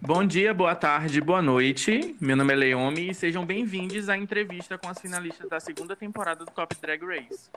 Bom 0.00 0.24
dia, 0.26 0.52
boa 0.52 0.74
tarde, 0.74 1.20
boa 1.20 1.40
noite. 1.40 2.16
Meu 2.20 2.36
nome 2.36 2.52
é 2.52 2.56
Leomi 2.56 3.10
e 3.10 3.14
sejam 3.14 3.44
bem-vindos 3.46 4.08
à 4.08 4.16
entrevista 4.16 4.76
com 4.76 4.88
as 4.88 4.98
finalistas 4.98 5.48
da 5.48 5.60
segunda 5.60 5.94
temporada 5.94 6.44
do 6.44 6.50
Top 6.50 6.74
Drag 6.80 7.00
Race. 7.04 7.48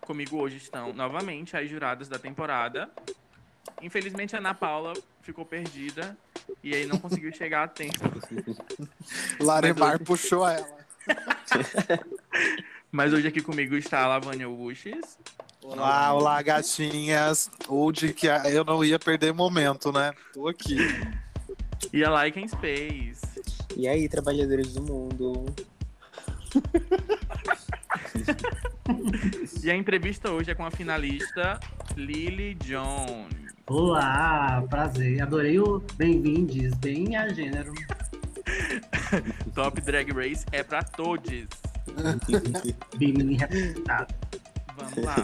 Comigo 0.00 0.38
hoje 0.38 0.56
estão 0.56 0.92
novamente 0.92 1.56
as 1.56 1.68
juradas 1.68 2.08
da 2.08 2.18
temporada. 2.18 2.90
Infelizmente 3.80 4.34
a 4.34 4.38
Ana 4.38 4.54
Paula 4.54 4.92
ficou 5.22 5.44
perdida 5.44 6.16
e 6.62 6.74
aí 6.74 6.86
não 6.86 6.98
conseguiu 6.98 7.32
chegar 7.32 7.64
a 7.64 7.68
tempo. 7.68 7.94
Hoje- 9.94 10.04
puxou 10.04 10.48
ela. 10.48 10.76
Mas 12.90 13.12
hoje 13.12 13.28
aqui 13.28 13.40
comigo 13.42 13.76
está 13.76 14.02
a 14.02 14.06
Lavânia 14.08 14.48
Wuxes. 14.48 15.18
Olá, 15.62 16.12
olá, 16.14 16.40
gatinhas. 16.42 17.50
Hoje 17.68 18.12
que 18.12 18.26
eu 18.26 18.64
não 18.64 18.84
ia 18.84 18.98
perder 18.98 19.32
momento, 19.34 19.92
né? 19.92 20.12
Tô 20.32 20.48
aqui. 20.48 20.76
E 21.92 22.04
a 22.04 22.10
Like 22.10 22.40
in 22.40 22.48
Space. 22.48 23.20
E 23.76 23.86
aí, 23.86 24.08
trabalhadores 24.08 24.74
do 24.74 24.82
mundo? 24.82 25.46
E 29.62 29.70
a 29.70 29.74
entrevista 29.74 30.30
hoje 30.30 30.52
é 30.52 30.54
com 30.54 30.64
a 30.64 30.70
finalista 30.70 31.58
Lily 31.96 32.54
John. 32.54 33.26
Olá, 33.66 34.64
prazer. 34.70 35.20
Adorei 35.20 35.58
o 35.58 35.82
bem-vindes, 35.96 36.72
bem 36.74 37.16
a 37.16 37.28
gênero. 37.28 37.72
Top 39.54 39.80
Drag 39.80 40.12
Race 40.12 40.46
é 40.52 40.62
pra 40.62 40.84
todos. 40.84 41.46
Bem 42.96 43.36
representado. 43.36 44.14
Vamos 44.76 45.04
lá. 45.04 45.16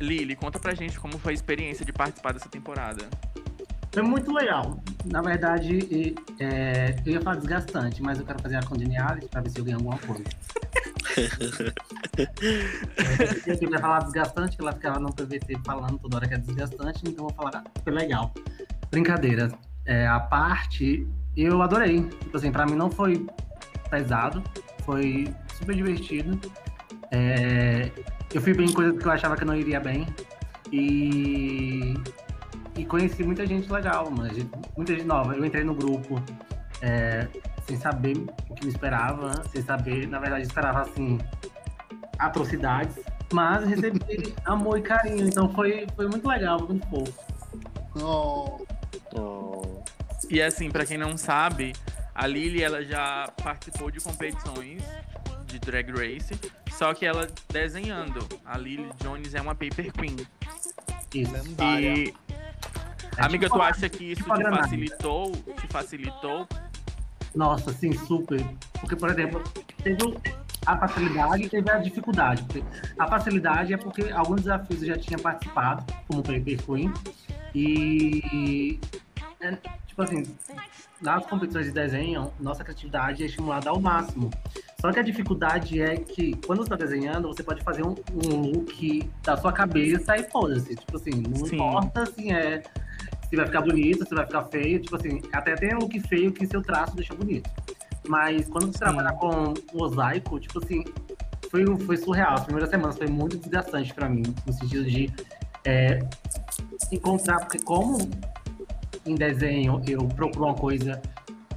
Lily, 0.00 0.36
conta 0.36 0.58
pra 0.58 0.74
gente 0.74 1.00
como 1.00 1.18
foi 1.18 1.32
a 1.32 1.34
experiência 1.34 1.84
de 1.84 1.92
participar 1.92 2.32
dessa 2.32 2.48
temporada. 2.48 3.08
Foi 3.94 4.02
muito 4.02 4.32
legal. 4.32 4.82
Na 5.04 5.22
verdade, 5.22 6.16
é, 6.40 6.96
eu 7.06 7.12
ia 7.12 7.20
falar 7.20 7.36
desgastante, 7.36 8.02
mas 8.02 8.18
eu 8.18 8.26
quero 8.26 8.42
fazer 8.42 8.56
a 8.56 8.62
Congeniality 8.64 9.28
pra 9.28 9.40
ver 9.40 9.50
se 9.50 9.58
eu 9.60 9.64
ganho 9.64 9.76
alguma 9.76 9.96
coisa. 9.98 10.24
É, 13.46 13.52
eu 13.52 13.56
queria 13.56 13.78
falar 13.78 14.00
desgastante, 14.00 14.56
que 14.56 14.62
ela 14.62 14.72
ficava 14.72 14.98
no 14.98 15.14
PVT 15.14 15.60
falando 15.64 15.96
toda 15.98 16.16
hora 16.16 16.26
que 16.26 16.34
é 16.34 16.38
desgastante, 16.38 17.02
então 17.06 17.26
eu 17.26 17.28
vou 17.28 17.32
falar, 17.34 17.62
ah, 17.64 17.64
foi 17.84 17.92
legal. 17.92 18.34
Brincadeira. 18.90 19.52
É, 19.86 20.08
a 20.08 20.18
parte, 20.18 21.06
eu 21.36 21.62
adorei. 21.62 22.02
Tipo 22.02 22.36
assim, 22.36 22.50
pra 22.50 22.66
mim 22.66 22.74
não 22.74 22.90
foi 22.90 23.24
pesado, 23.88 24.42
foi 24.84 25.32
super 25.56 25.76
divertido. 25.76 26.40
É, 27.12 27.92
eu 28.32 28.40
fui 28.40 28.54
bem 28.54 28.66
em 28.66 28.72
coisas 28.72 28.98
que 28.98 29.06
eu 29.06 29.12
achava 29.12 29.36
que 29.36 29.44
eu 29.44 29.46
não 29.46 29.54
iria 29.54 29.78
bem. 29.78 30.04
E, 30.72 31.94
e 32.76 32.84
conheci 32.84 33.22
muita 33.22 33.46
gente 33.46 33.70
legal, 33.72 34.10
mas 34.10 34.32
muita 34.76 34.94
gente 34.94 35.04
nova. 35.06 35.34
Eu 35.34 35.44
entrei 35.44 35.64
no 35.64 35.74
grupo 35.74 36.20
é, 36.80 37.26
sem 37.66 37.76
saber 37.76 38.16
o 38.48 38.54
que 38.54 38.66
me 38.66 38.72
esperava, 38.72 39.32
sem 39.50 39.62
saber, 39.62 40.08
na 40.08 40.18
verdade, 40.18 40.42
esperava 40.42 40.82
assim 40.82 41.18
atrocidades, 42.18 42.98
mas 43.32 43.66
recebi 43.66 44.34
amor 44.44 44.78
e 44.78 44.82
carinho, 44.82 45.26
então 45.26 45.48
foi, 45.52 45.86
foi 45.96 46.08
muito 46.08 46.28
legal, 46.28 46.58
foi 46.58 46.68
muito 46.68 46.86
fofo. 46.88 47.24
Oh, 47.96 48.64
Oh, 49.14 49.82
E 50.28 50.42
assim, 50.42 50.70
pra 50.70 50.84
quem 50.84 50.98
não 50.98 51.16
sabe, 51.16 51.72
a 52.14 52.26
Lily 52.26 52.62
ela 52.62 52.82
já 52.82 53.30
participou 53.42 53.90
de 53.90 54.00
competições 54.00 54.82
de 55.46 55.58
Drag 55.60 55.90
Race, 55.92 56.34
só 56.70 56.92
que 56.92 57.06
ela 57.06 57.28
desenhando. 57.50 58.26
A 58.44 58.58
Lily 58.58 58.90
Jones 59.00 59.34
é 59.34 59.40
uma 59.40 59.54
paper 59.54 59.92
queen. 59.92 60.16
Isso. 61.14 61.32
lendária. 61.32 61.94
E 61.94 62.14
amiga, 63.18 63.46
tipo 63.46 63.58
tu 63.58 63.62
a- 63.62 63.68
acha 63.68 63.88
que 63.88 64.04
isso 64.12 64.22
tipo 64.22 64.32
a 64.32 64.36
te 64.38 64.44
facilitou? 64.44 65.32
Te 65.32 65.66
facilitou? 65.68 66.48
Nossa, 67.34 67.72
sim, 67.72 67.92
super. 67.92 68.44
Porque, 68.80 68.94
por 68.96 69.10
exemplo, 69.10 69.42
teve 69.82 70.16
a 70.66 70.76
facilidade 70.78 71.42
e 71.44 71.48
teve 71.48 71.70
a 71.70 71.78
dificuldade. 71.78 72.44
A 72.98 73.06
facilidade 73.08 73.74
é 73.74 73.76
porque 73.76 74.10
alguns 74.12 74.42
desafios 74.42 74.82
eu 74.82 74.88
já 74.88 74.96
tinha 74.98 75.18
participado, 75.18 75.84
como 76.06 76.20
o 76.20 76.22
Paper 76.22 76.62
Queen. 76.62 76.92
E, 77.54 78.78
é, 79.40 79.56
tipo 79.86 80.02
assim, 80.02 80.22
nas 81.00 81.26
competições 81.26 81.66
de 81.66 81.72
desenho, 81.72 82.32
nossa 82.40 82.62
criatividade 82.64 83.22
é 83.22 83.26
estimulada 83.26 83.68
ao 83.70 83.80
máximo. 83.80 84.30
Só 84.80 84.92
que 84.92 84.98
a 84.98 85.02
dificuldade 85.02 85.80
é 85.80 85.96
que, 85.96 86.34
quando 86.46 86.58
você 86.58 86.74
está 86.74 86.76
desenhando, 86.76 87.28
você 87.28 87.42
pode 87.42 87.62
fazer 87.62 87.82
um, 87.84 87.94
um 88.12 88.36
look 88.52 89.10
da 89.22 89.36
sua 89.36 89.52
cabeça 89.52 90.16
e 90.16 90.24
foda-se. 90.30 90.74
Tipo 90.76 90.96
assim, 90.96 91.10
não 91.10 91.46
Sim. 91.46 91.56
importa 91.56 92.02
assim, 92.02 92.32
é 92.32 92.62
se 93.28 93.36
vai 93.36 93.46
ficar 93.46 93.62
bonito, 93.62 94.06
se 94.06 94.14
vai 94.14 94.26
ficar 94.26 94.44
feio. 94.44 94.80
Tipo 94.80 94.96
assim, 94.96 95.20
até 95.32 95.54
tem 95.54 95.74
um 95.74 95.78
look 95.78 95.98
feio 96.00 96.32
que 96.32 96.46
seu 96.46 96.62
traço 96.62 96.94
deixa 96.96 97.14
bonito. 97.14 97.50
Mas 98.06 98.48
quando 98.48 98.66
você 98.66 98.72
Sim. 98.72 98.78
trabalha 98.78 99.12
com 99.12 99.54
mosaico, 99.72 100.38
tipo 100.38 100.62
assim, 100.62 100.84
foi, 101.50 101.64
foi 101.78 101.96
surreal. 101.96 102.34
As 102.34 102.44
primeiras 102.44 102.70
semanas 102.70 102.96
foi 102.96 103.06
muito 103.06 103.36
desgastante 103.36 103.94
pra 103.94 104.08
mim, 104.08 104.22
no 104.46 104.52
sentido 104.52 104.84
de 104.84 105.10
é, 105.64 106.00
encontrar, 106.92 107.40
porque 107.40 107.58
como 107.58 107.98
em 109.06 109.14
desenho 109.14 109.82
eu 109.86 110.06
procuro 110.08 110.46
uma 110.46 110.54
coisa 110.54 111.00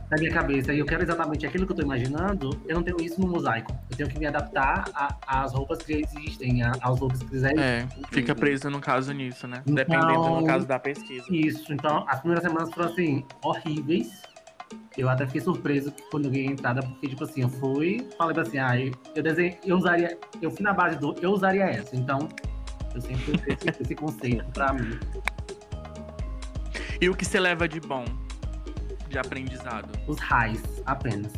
na 0.09 0.17
minha 0.17 0.31
cabeça 0.31 0.73
e 0.73 0.79
eu 0.79 0.85
quero 0.85 1.03
exatamente 1.03 1.45
aquilo 1.45 1.65
que 1.65 1.73
eu 1.73 1.75
tô 1.75 1.81
imaginando, 1.81 2.49
eu 2.65 2.75
não 2.75 2.83
tenho 2.83 2.97
isso 3.01 3.19
no 3.19 3.27
mosaico. 3.27 3.77
Eu 3.89 3.97
tenho 3.97 4.09
que 4.09 4.17
me 4.17 4.25
adaptar 4.25 4.85
a- 4.93 5.15
às 5.27 5.53
roupas 5.53 5.79
que 5.81 5.93
já 5.93 5.99
existem, 5.99 6.63
a- 6.63 6.71
aos 6.81 6.99
looks 6.99 7.21
que 7.23 7.39
já 7.39 7.49
É, 7.51 7.85
fica 8.09 8.33
preso 8.33 8.69
no 8.69 8.79
caso 8.79 9.11
nisso, 9.11 9.47
né? 9.47 9.61
Então- 9.65 9.75
Dependendo 9.75 10.29
no 10.39 10.45
caso 10.45 10.65
da 10.65 10.79
pesquisa. 10.79 11.25
Isso, 11.29 11.73
então 11.73 12.05
as 12.07 12.19
primeiras 12.21 12.43
semanas 12.43 12.73
foram 12.73 12.89
assim, 12.89 13.25
horríveis. 13.43 14.21
Eu 14.97 15.07
até 15.09 15.25
fiquei 15.27 15.41
surpreso 15.41 15.93
quando 16.09 16.25
eu 16.25 16.31
ganhei 16.31 16.47
a 16.47 16.51
entrada, 16.51 16.81
porque, 16.81 17.07
tipo 17.09 17.23
assim, 17.23 17.41
eu 17.41 17.49
fui, 17.49 18.07
falei 18.17 18.39
assim, 18.41 18.57
ah, 18.57 18.79
eu, 18.79 18.91
eu 19.15 19.21
desenhei, 19.23 19.57
eu 19.65 19.77
usaria, 19.77 20.17
eu 20.41 20.49
fui 20.51 20.63
na 20.63 20.73
base 20.73 20.97
do, 20.97 21.15
eu 21.21 21.31
usaria 21.31 21.65
essa, 21.65 21.95
então 21.95 22.27
eu 22.95 23.01
sempre 23.01 23.39
esse, 23.47 23.81
esse 23.83 23.95
conceito 23.95 24.43
pra 24.53 24.73
mim. 24.73 24.97
E 26.99 27.07
o 27.09 27.15
que 27.15 27.23
você 27.25 27.39
leva 27.39 27.67
de 27.67 27.79
bom? 27.79 28.05
De 29.09 29.17
aprendizado? 29.17 29.89
Os 30.07 30.19
raios, 30.19 30.61
apenas. 30.85 31.31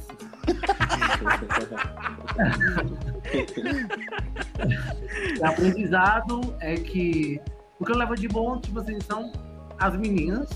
O 5.40 5.46
aprendizado 5.46 6.56
é 6.60 6.76
que 6.76 7.40
o 7.80 7.86
que 7.86 7.92
eu 7.92 7.98
levo 7.98 8.16
de 8.16 8.28
bom, 8.28 8.60
tipo 8.60 8.80
assim, 8.80 9.00
são 9.02 9.32
as 9.80 9.96
meninas, 9.96 10.50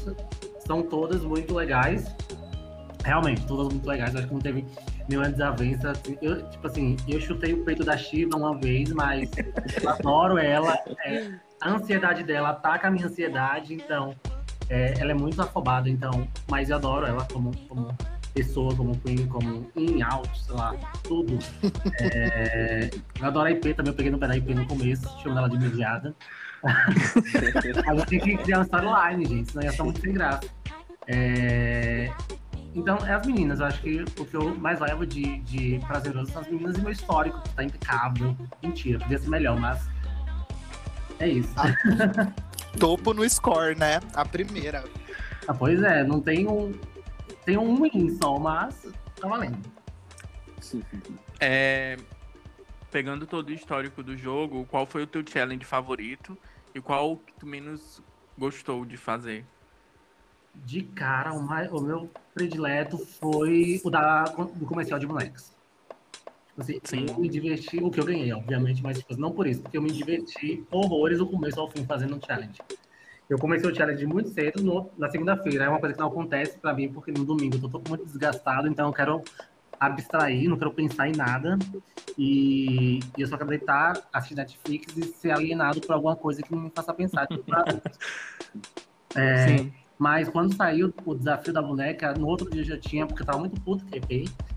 são 0.65 0.81
todas 0.83 1.23
muito 1.23 1.53
legais. 1.53 2.13
Realmente, 3.03 3.45
todas 3.45 3.71
muito 3.71 3.87
legais. 3.87 4.15
Acho 4.15 4.27
que 4.27 4.33
não 4.33 4.41
teve 4.41 4.65
nenhuma 5.07 5.29
desavença. 5.29 5.91
assim. 5.91 6.17
Eu, 6.21 6.47
tipo 6.49 6.67
assim, 6.67 6.95
eu 7.07 7.19
chutei 7.19 7.53
o 7.53 7.63
peito 7.63 7.83
da 7.83 7.97
Shiva 7.97 8.37
uma 8.37 8.57
vez, 8.57 8.91
mas 8.91 9.29
eu 9.81 9.89
adoro 9.89 10.37
ela. 10.37 10.77
é, 11.05 11.31
a 11.61 11.69
ansiedade 11.69 12.23
dela 12.23 12.49
ataca 12.49 12.87
a 12.87 12.91
minha 12.91 13.05
ansiedade, 13.05 13.73
então 13.73 14.15
é, 14.73 14.95
ela 14.97 15.11
é 15.11 15.13
muito 15.13 15.39
afobada, 15.39 15.87
então, 15.87 16.27
mas 16.49 16.71
eu 16.71 16.77
adoro 16.77 17.05
ela 17.05 17.27
como, 17.31 17.55
como 17.67 17.95
pessoa, 18.33 18.75
como 18.75 18.97
queen, 18.97 19.27
como 19.27 19.69
in, 19.75 20.01
out, 20.01 20.43
sei 20.43 20.55
lá, 20.55 20.73
tudo. 21.03 21.37
É, 21.99 22.89
eu 23.19 23.27
adoro 23.27 23.47
a 23.47 23.51
IP 23.51 23.75
também, 23.75 23.91
eu 23.91 23.95
peguei 23.95 24.11
no 24.11 24.17
pé 24.17 24.27
da 24.27 24.35
IP 24.35 24.55
no 24.55 24.65
começo, 24.65 25.07
chamando 25.21 25.37
ela 25.37 25.49
de 25.49 25.59
mediada. 25.59 26.15
Mas 26.63 27.99
eu 27.99 28.05
tenho 28.07 28.23
que 28.23 28.37
criar 28.37 28.59
uma 28.59 28.63
storyline, 28.63 29.25
gente, 29.25 29.51
senão 29.51 29.63
ia 29.63 29.69
estar 29.69 29.83
muito 29.83 30.01
sem 30.01 30.13
graça. 30.13 30.49
É, 31.05 32.09
Então, 32.73 32.97
é 33.05 33.13
as 33.13 33.27
meninas, 33.27 33.59
eu 33.59 33.67
acho 33.67 33.79
que 33.79 34.03
o 34.19 34.25
que 34.25 34.35
eu 34.35 34.55
mais 34.55 34.79
levo 34.79 35.05
de, 35.05 35.37
de 35.41 35.79
prazeroso 35.85 36.31
são 36.31 36.41
as 36.41 36.47
meninas 36.47 36.75
e 36.77 36.81
meu 36.81 36.91
histórico, 36.91 37.39
que 37.43 37.49
tá 37.49 37.63
impecável. 37.63 38.35
Mentira, 38.63 38.97
podia 38.97 39.19
ser 39.19 39.29
melhor, 39.29 39.59
mas. 39.59 39.87
É 41.19 41.27
isso. 41.27 41.53
Topo 42.79 43.13
no 43.13 43.27
score, 43.29 43.77
né? 43.77 43.99
A 44.13 44.25
primeira. 44.25 44.83
Ah, 45.47 45.53
pois 45.53 45.81
é, 45.83 46.03
não 46.03 46.19
tem 46.19 46.47
um. 46.47 46.73
Tem 47.45 47.57
um 47.57 47.81
win 47.81 48.17
só, 48.21 48.39
mas 48.39 48.87
tá 49.19 49.27
valendo. 49.27 49.57
É, 51.39 51.97
pegando 52.89 53.27
todo 53.27 53.49
o 53.49 53.53
histórico 53.53 54.01
do 54.01 54.17
jogo, 54.17 54.65
qual 54.65 54.85
foi 54.85 55.03
o 55.03 55.07
teu 55.07 55.23
challenge 55.27 55.65
favorito 55.65 56.37
e 56.73 56.79
qual 56.79 57.17
que 57.17 57.33
tu 57.33 57.45
menos 57.45 58.01
gostou 58.37 58.85
de 58.85 58.95
fazer? 58.95 59.45
De 60.55 60.83
cara, 60.83 61.33
o, 61.33 61.41
mais- 61.43 61.71
o 61.71 61.81
meu 61.81 62.09
predileto 62.33 62.97
foi 62.97 63.81
o 63.83 63.89
da, 63.89 64.23
do 64.23 64.65
comercial 64.65 64.99
de 64.99 65.05
bonecos. 65.05 65.51
Assim, 66.57 66.79
Sim. 66.83 67.07
eu 67.07 67.19
me 67.19 67.27
diverti, 67.27 67.77
o 67.81 67.89
que 67.89 67.99
eu 67.99 68.05
ganhei, 68.05 68.31
obviamente, 68.31 68.81
mas 68.83 68.99
tipo, 68.99 69.15
não 69.17 69.31
por 69.31 69.47
isso, 69.47 69.61
porque 69.61 69.77
eu 69.77 69.81
me 69.81 69.91
diverti 69.91 70.63
horrores 70.71 71.17
do 71.17 71.27
começo 71.27 71.59
ao 71.59 71.69
fim 71.69 71.83
fazendo 71.85 72.15
o 72.15 72.23
challenge. 72.23 72.59
Eu 73.27 73.39
comecei 73.39 73.69
o 73.69 73.75
challenge 73.75 74.05
muito 74.05 74.29
cedo, 74.29 74.61
no- 74.61 74.91
na 74.97 75.09
segunda-feira, 75.09 75.65
é 75.65 75.69
uma 75.69 75.79
coisa 75.79 75.95
que 75.95 75.99
não 76.01 76.09
acontece 76.09 76.59
pra 76.59 76.73
mim, 76.73 76.91
porque 76.91 77.11
no 77.11 77.25
domingo 77.25 77.55
eu 77.55 77.61
tô, 77.61 77.69
tô 77.79 77.89
muito 77.89 78.05
desgastado, 78.05 78.67
então 78.67 78.87
eu 78.87 78.93
quero 78.93 79.23
abstrair, 79.79 80.47
não 80.47 80.57
quero 80.57 80.71
pensar 80.73 81.07
em 81.09 81.15
nada, 81.15 81.57
e, 82.17 82.99
e 83.17 83.21
eu 83.21 83.27
só 83.27 83.35
quero 83.35 83.49
deitar, 83.49 83.99
assistir 84.13 84.35
Netflix 84.35 84.95
e 84.95 85.03
ser 85.05 85.31
alienado 85.31 85.81
por 85.81 85.93
alguma 85.93 86.15
coisa 86.15 86.41
que 86.43 86.55
me 86.55 86.69
faça 86.69 86.93
pensar. 86.93 87.25
Tipo, 87.27 87.43
É, 89.15 89.37
Sim. 89.37 89.73
Mas 89.97 90.27
quando 90.27 90.55
saiu 90.55 90.93
o 91.05 91.15
desafio 91.15 91.53
da 91.53 91.61
boneca, 91.61 92.13
no 92.13 92.27
outro 92.27 92.49
dia 92.49 92.61
eu 92.61 92.65
já 92.65 92.77
tinha, 92.77 93.05
porque 93.05 93.21
eu 93.21 93.25
tava 93.25 93.39
muito 93.39 93.59
puto 93.61 93.85
que 93.85 93.99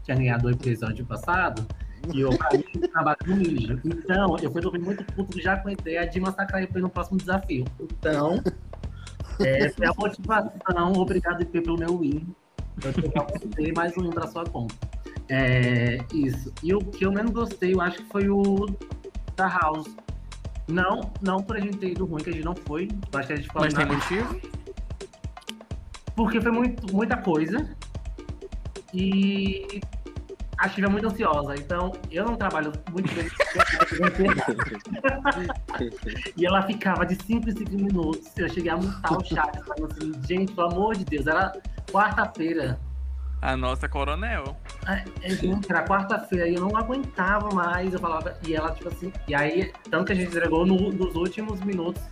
tinha 0.02 0.16
ganhado 0.16 0.48
o 0.48 0.50
episódio 0.50 1.04
passado. 1.06 1.66
E 2.12 2.20
eu 2.20 2.31
base 3.05 3.19
do 3.25 3.37
mijo. 3.37 3.81
Então, 3.85 4.37
eu 4.43 4.50
fui 4.50 4.61
dormir 4.61 4.81
muito 4.81 5.05
puto 5.12 5.41
já 5.41 5.56
com 5.56 5.69
a 5.69 5.73
ideia 5.73 6.06
de 6.06 6.20
massacrar 6.20 6.62
EP 6.62 6.76
no 6.76 6.88
próximo 6.88 7.19
desafio. 7.19 7.64
Então, 7.81 8.43
essa 9.41 9.85
é 9.85 9.88
a 9.88 9.94
motivação. 9.97 10.93
Obrigado, 10.97 11.43
EP, 11.43 11.50
pelo 11.50 11.79
meu 11.79 11.99
win. 11.99 12.35
Eu 12.85 12.93
ter 13.50 13.73
mais 13.75 13.97
um 13.97 14.11
pra 14.11 14.26
sua 14.26 14.44
conta. 14.44 14.75
É, 15.29 15.99
isso. 16.12 16.53
E 16.62 16.75
o 16.75 16.79
que 16.79 17.05
eu 17.05 17.12
menos 17.12 17.32
gostei, 17.32 17.75
eu 17.75 17.81
acho 17.81 17.99
que 17.99 18.08
foi 18.11 18.29
o 18.29 18.67
da 19.35 19.49
House. 19.49 19.88
Não, 20.69 21.12
não 21.23 21.38
por 21.38 21.56
a 21.56 21.61
gente 21.61 21.79
ter 21.79 21.91
ido 21.91 22.05
ruim, 22.05 22.23
que 22.23 22.31
a 22.31 22.32
gente 22.32 22.44
não 22.44 22.55
foi. 22.55 22.88
Eu 23.12 23.19
acho 23.19 23.29
que 23.29 23.32
a 23.32 23.37
gente 23.37 23.49
Mas 23.55 23.75
tem 23.75 23.87
motivo? 23.87 24.41
Porque 26.14 26.41
foi 26.41 26.50
muito, 26.50 26.94
muita 26.94 27.17
coisa. 27.17 27.69
E 28.93 29.81
a 30.67 30.69
Chiva 30.69 30.89
é 30.89 30.91
muito 30.91 31.07
ansiosa. 31.07 31.55
Então, 31.57 31.93
eu 32.11 32.25
não 32.25 32.37
trabalho 32.37 32.73
muito 32.93 33.13
bem. 33.15 33.27
e 36.37 36.47
ela 36.47 36.63
ficava 36.63 37.05
de 37.07 37.15
5 37.15 37.49
em 37.49 37.57
5 37.57 37.71
minutos. 37.73 38.29
Eu 38.37 38.49
cheguei 38.49 38.71
a 38.71 38.77
mutar 38.77 39.13
o 39.17 39.25
chat, 39.25 39.63
falando 39.65 39.93
assim, 39.93 40.13
gente, 40.27 40.53
pelo 40.53 40.73
amor 40.73 40.97
de 40.97 41.05
Deus, 41.05 41.27
era 41.27 41.53
quarta-feira. 41.91 42.79
A 43.43 43.57
nossa 43.57 43.89
coronel. 43.89 44.57
É, 44.89 45.05
é, 45.23 45.33
era 45.69 45.85
quarta-feira 45.85 46.49
e 46.49 46.55
eu 46.55 46.63
não 46.63 46.77
aguentava 46.77 47.55
mais. 47.55 47.93
Eu 47.93 48.01
falava, 48.01 48.37
e 48.47 48.55
ela, 48.55 48.73
tipo 48.73 48.89
assim, 48.89 49.13
e 49.29 49.35
aí, 49.35 49.73
tanto 49.91 50.07
que 50.07 50.13
a 50.13 50.17
gente 50.17 50.29
entregou 50.29 50.67
no- 50.67 50.91
nos 50.93 51.15
últimos 51.15 51.61
minutos. 51.61 52.03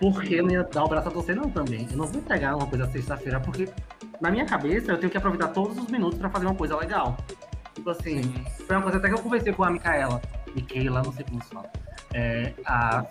Porque 0.00 0.34
eu 0.34 0.42
não 0.42 0.50
ia 0.50 0.64
dar 0.64 0.84
o 0.84 0.88
braço 0.88 1.08
a 1.08 1.12
torcer, 1.12 1.36
não, 1.36 1.48
também. 1.48 1.86
Eu 1.90 1.96
não 1.96 2.06
vou 2.06 2.20
entregar 2.20 2.56
uma 2.56 2.66
coisa 2.66 2.90
sexta-feira, 2.90 3.38
porque 3.38 3.68
na 4.22 4.30
minha 4.30 4.46
cabeça 4.46 4.92
eu 4.92 4.98
tenho 4.98 5.10
que 5.10 5.18
aproveitar 5.18 5.48
todos 5.48 5.76
os 5.76 5.88
minutos 5.88 6.16
pra 6.16 6.30
fazer 6.30 6.46
uma 6.46 6.54
coisa 6.54 6.76
legal. 6.76 7.16
Tipo 7.74 7.90
assim, 7.90 8.22
Sim. 8.22 8.44
foi 8.66 8.76
uma 8.76 8.82
coisa 8.82 8.98
até 8.98 9.08
que 9.08 9.14
eu 9.14 9.18
conversei 9.18 9.52
com 9.52 9.64
a 9.64 9.70
Micaela. 9.70 10.22
Micaela, 10.54 11.02
não 11.02 11.12
sei 11.12 11.24
como 11.24 11.42
se 11.42 11.50
fala. 11.50 11.68
É, 12.14 12.52
a 12.64 13.04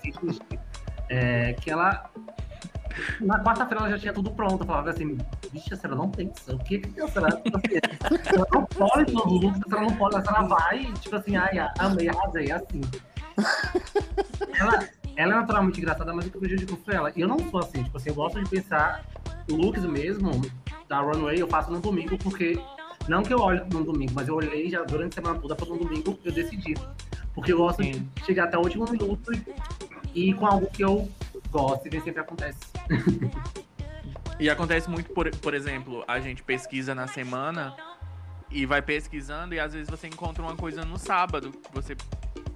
é, 1.09 1.53
que 1.53 1.69
ela. 1.69 2.09
Na 3.19 3.43
quarta-feira 3.43 3.81
ela 3.81 3.89
já 3.89 3.99
tinha 3.99 4.13
tudo 4.13 4.31
pronto. 4.31 4.63
Eu 4.63 4.65
falava 4.65 4.89
assim, 4.89 5.17
bicha, 5.51 5.73
a 5.73 5.77
senhora 5.77 5.97
não 5.97 6.09
pensa. 6.09 6.55
O 6.55 6.59
que 6.59 6.79
que 6.79 7.01
a 7.01 7.07
senhora. 7.09 7.35
Tipo 7.41 7.57
assim, 7.57 7.77
a 8.03 8.23
senhora 8.29 8.49
não 8.53 8.65
pode 8.65 9.11
looks, 9.11 9.61
a 9.65 9.69
senhora 9.69 9.89
não 9.89 9.97
pode, 9.97 10.15
a 10.15 10.21
senhora 10.21 10.47
vai, 10.47 10.93
tipo 10.93 11.15
assim, 11.17 11.35
ai, 11.35 11.59
amei, 11.79 12.07
arrasei, 12.07 12.51
assim. 12.53 12.81
Ela, 14.57 14.87
ela 15.17 15.33
é 15.33 15.35
naturalmente 15.35 15.81
engraçada, 15.81 16.13
mas 16.13 16.27
o 16.27 16.29
que 16.29 16.37
eu 16.37 16.41
prejudico 16.41 16.79
foi 16.85 16.95
ela. 16.95 17.11
E 17.15 17.19
eu 17.19 17.27
não 17.27 17.39
sou 17.49 17.59
assim, 17.59 17.83
tipo 17.83 17.97
assim, 17.97 18.09
eu 18.09 18.15
gosto 18.15 18.41
de 18.41 18.49
pensar 18.49 19.03
looks 19.49 19.83
mesmo 19.83 20.31
da 20.91 20.99
Runway, 20.99 21.39
eu 21.39 21.47
faço 21.47 21.71
no 21.71 21.79
domingo, 21.79 22.17
porque. 22.17 22.59
Não 23.07 23.23
que 23.23 23.33
eu 23.33 23.39
olhe 23.39 23.61
no 23.71 23.83
domingo, 23.83 24.11
mas 24.13 24.27
eu 24.27 24.35
olhei 24.35 24.69
já 24.69 24.83
durante 24.83 25.17
a 25.17 25.21
semana 25.23 25.39
toda 25.39 25.55
para 25.55 25.65
no 25.65 25.77
domingo 25.77 26.19
eu 26.23 26.31
decidi. 26.31 26.75
Porque 27.33 27.51
eu 27.51 27.57
gosto 27.57 27.81
Sim. 27.81 28.07
de 28.13 28.25
chegar 28.25 28.43
até 28.43 28.57
o 28.57 28.61
último 28.61 28.85
minuto 28.87 29.33
e, 29.33 29.43
e 30.13 30.29
ir 30.29 30.35
com 30.35 30.45
algo 30.45 30.69
que 30.69 30.83
eu 30.83 31.09
gosto, 31.49 31.87
e 31.87 31.89
nem 31.89 32.01
sempre 32.01 32.21
acontece. 32.21 32.59
E 34.39 34.49
acontece 34.49 34.89
muito, 34.89 35.11
por, 35.13 35.29
por 35.37 35.53
exemplo, 35.53 36.03
a 36.07 36.19
gente 36.19 36.41
pesquisa 36.41 36.95
na 36.95 37.07
semana 37.07 37.75
e 38.49 38.65
vai 38.65 38.81
pesquisando 38.81 39.53
e 39.53 39.59
às 39.59 39.73
vezes 39.73 39.89
você 39.89 40.07
encontra 40.07 40.43
uma 40.43 40.55
coisa 40.55 40.83
no 40.83 40.97
sábado 40.97 41.51
que 41.51 41.71
você 41.71 41.95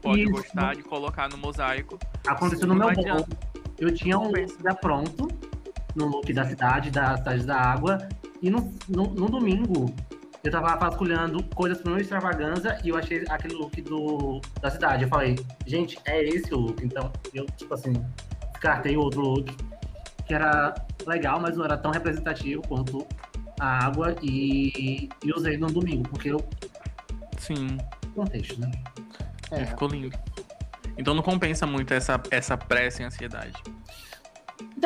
pode 0.02 0.24
Isso. 0.24 0.32
gostar 0.32 0.76
de 0.76 0.84
colocar 0.84 1.30
no 1.30 1.38
mosaico. 1.38 2.00
Aconteceu 2.28 2.68
no 2.68 2.76
meu 2.76 2.92
bolo. 2.92 3.28
Eu 3.78 3.94
tinha 3.94 4.18
um 4.18 4.28
look 4.30 4.58
já 4.64 4.74
pronto, 4.74 5.28
no 5.96 6.08
look 6.08 6.32
da 6.34 6.46
cidade, 6.46 6.90
da 6.90 7.18
cidade 7.18 7.46
da 7.46 7.56
água, 7.56 8.00
e 8.46 8.50
no, 8.52 8.72
no, 8.88 9.06
no 9.06 9.28
domingo 9.28 9.92
eu 10.44 10.52
tava 10.52 10.76
vasculhando 10.76 11.44
coisas 11.56 11.82
pro 11.82 11.94
meu 11.94 12.00
extravaganza 12.00 12.78
e 12.84 12.90
eu 12.90 12.96
achei 12.96 13.26
aquele 13.28 13.56
look 13.56 13.82
do, 13.82 14.40
da 14.62 14.70
cidade. 14.70 15.04
Eu 15.04 15.10
falei, 15.10 15.36
gente, 15.66 15.98
é 16.06 16.24
esse 16.24 16.54
o 16.54 16.60
look. 16.60 16.86
Então 16.86 17.12
eu, 17.34 17.48
tipo 17.58 17.74
assim, 17.74 17.94
descartei 18.52 18.96
outro 18.96 19.22
look 19.22 19.52
que 20.28 20.34
era 20.36 20.76
legal, 21.08 21.40
mas 21.40 21.58
não 21.58 21.66
era 21.66 21.76
tão 21.76 21.90
representativo 21.90 22.62
quanto 22.68 23.08
a 23.60 23.86
água 23.88 24.16
e, 24.22 25.10
e 25.24 25.32
usei 25.36 25.58
no 25.58 25.66
domingo, 25.66 26.08
porque 26.08 26.30
eu 26.30 26.48
Sim, 27.40 27.78
contexto, 28.14 28.62
né? 28.62 28.70
é, 29.50 29.66
ficou 29.66 29.88
lindo. 29.88 30.16
Então 30.96 31.16
não 31.16 31.24
compensa 31.24 31.66
muito 31.66 31.96
essa, 31.96 32.22
essa 32.30 32.56
pressa 32.56 33.02
e 33.02 33.06
ansiedade. 33.06 33.56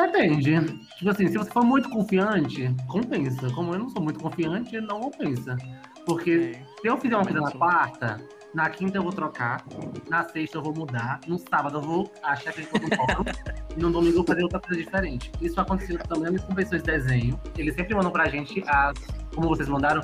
Depende. 0.06 0.60
Tipo 0.96 1.10
assim, 1.10 1.28
se 1.28 1.36
você 1.38 1.50
for 1.50 1.64
muito 1.64 1.88
confiante, 1.90 2.74
compensa. 2.88 3.50
Como 3.50 3.74
eu 3.74 3.78
não 3.78 3.88
sou 3.90 4.02
muito 4.02 4.20
confiante, 4.20 4.80
não 4.80 5.00
compensa. 5.00 5.56
Porque 6.06 6.52
É. 6.54 6.80
se 6.80 6.86
eu 6.88 6.96
fizer 6.96 7.16
uma 7.16 7.24
coisa 7.24 7.40
na 7.40 7.50
quarta, 7.50 8.20
na 8.54 8.68
quinta 8.68 8.98
eu 8.98 9.02
vou 9.02 9.12
trocar, 9.12 9.64
na 10.08 10.24
sexta 10.24 10.58
eu 10.58 10.62
vou 10.62 10.74
mudar, 10.74 11.20
no 11.26 11.38
sábado 11.38 11.78
eu 11.78 11.82
vou 11.82 12.12
achar 12.22 12.52
que 12.52 12.62
eu 12.62 12.66
tô 12.66 12.78
no 12.78 12.96
fórum, 12.96 13.24
e 13.76 13.80
no 13.80 13.90
domingo 13.90 14.12
eu 14.12 14.16
vou 14.16 14.26
fazer 14.26 14.42
outra 14.42 14.60
coisa 14.60 14.82
diferente. 14.82 15.30
Isso 15.40 15.60
aconteceu 15.60 15.98
também 15.98 16.32
nas 16.32 16.42
competições 16.44 16.82
de 16.82 16.90
desenho. 16.90 17.40
Eles 17.56 17.74
sempre 17.74 17.94
mandam 17.94 18.10
pra 18.10 18.28
gente 18.28 18.62
as, 18.66 18.94
como 19.34 19.48
vocês 19.48 19.68
mandaram, 19.68 20.02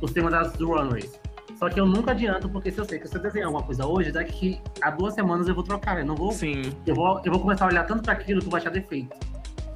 os 0.00 0.12
temas 0.12 0.30
das 0.32 0.54
runways. 0.60 1.18
Só 1.64 1.70
que 1.70 1.80
eu 1.80 1.86
nunca 1.86 2.10
adianto, 2.10 2.46
porque 2.46 2.70
se 2.70 2.78
eu 2.78 2.84
sei 2.84 2.98
que 2.98 3.08
se 3.08 3.16
eu 3.16 3.22
desenhar 3.22 3.46
alguma 3.46 3.64
coisa 3.64 3.86
hoje, 3.86 4.12
daqui 4.12 4.60
a 4.82 4.90
duas 4.90 5.14
semanas 5.14 5.48
eu 5.48 5.54
vou 5.54 5.64
trocar. 5.64 5.98
Eu 5.98 6.04
não 6.04 6.14
vou. 6.14 6.30
Sim, 6.30 6.60
Eu 6.86 6.94
vou, 6.94 7.22
eu 7.24 7.32
vou 7.32 7.40
começar 7.40 7.64
a 7.64 7.68
olhar 7.68 7.86
tanto 7.86 8.02
pra 8.02 8.12
aquilo 8.12 8.40
que 8.40 8.46
eu 8.46 8.50
vou 8.50 8.58
achar 8.58 8.68
defeito. 8.68 9.16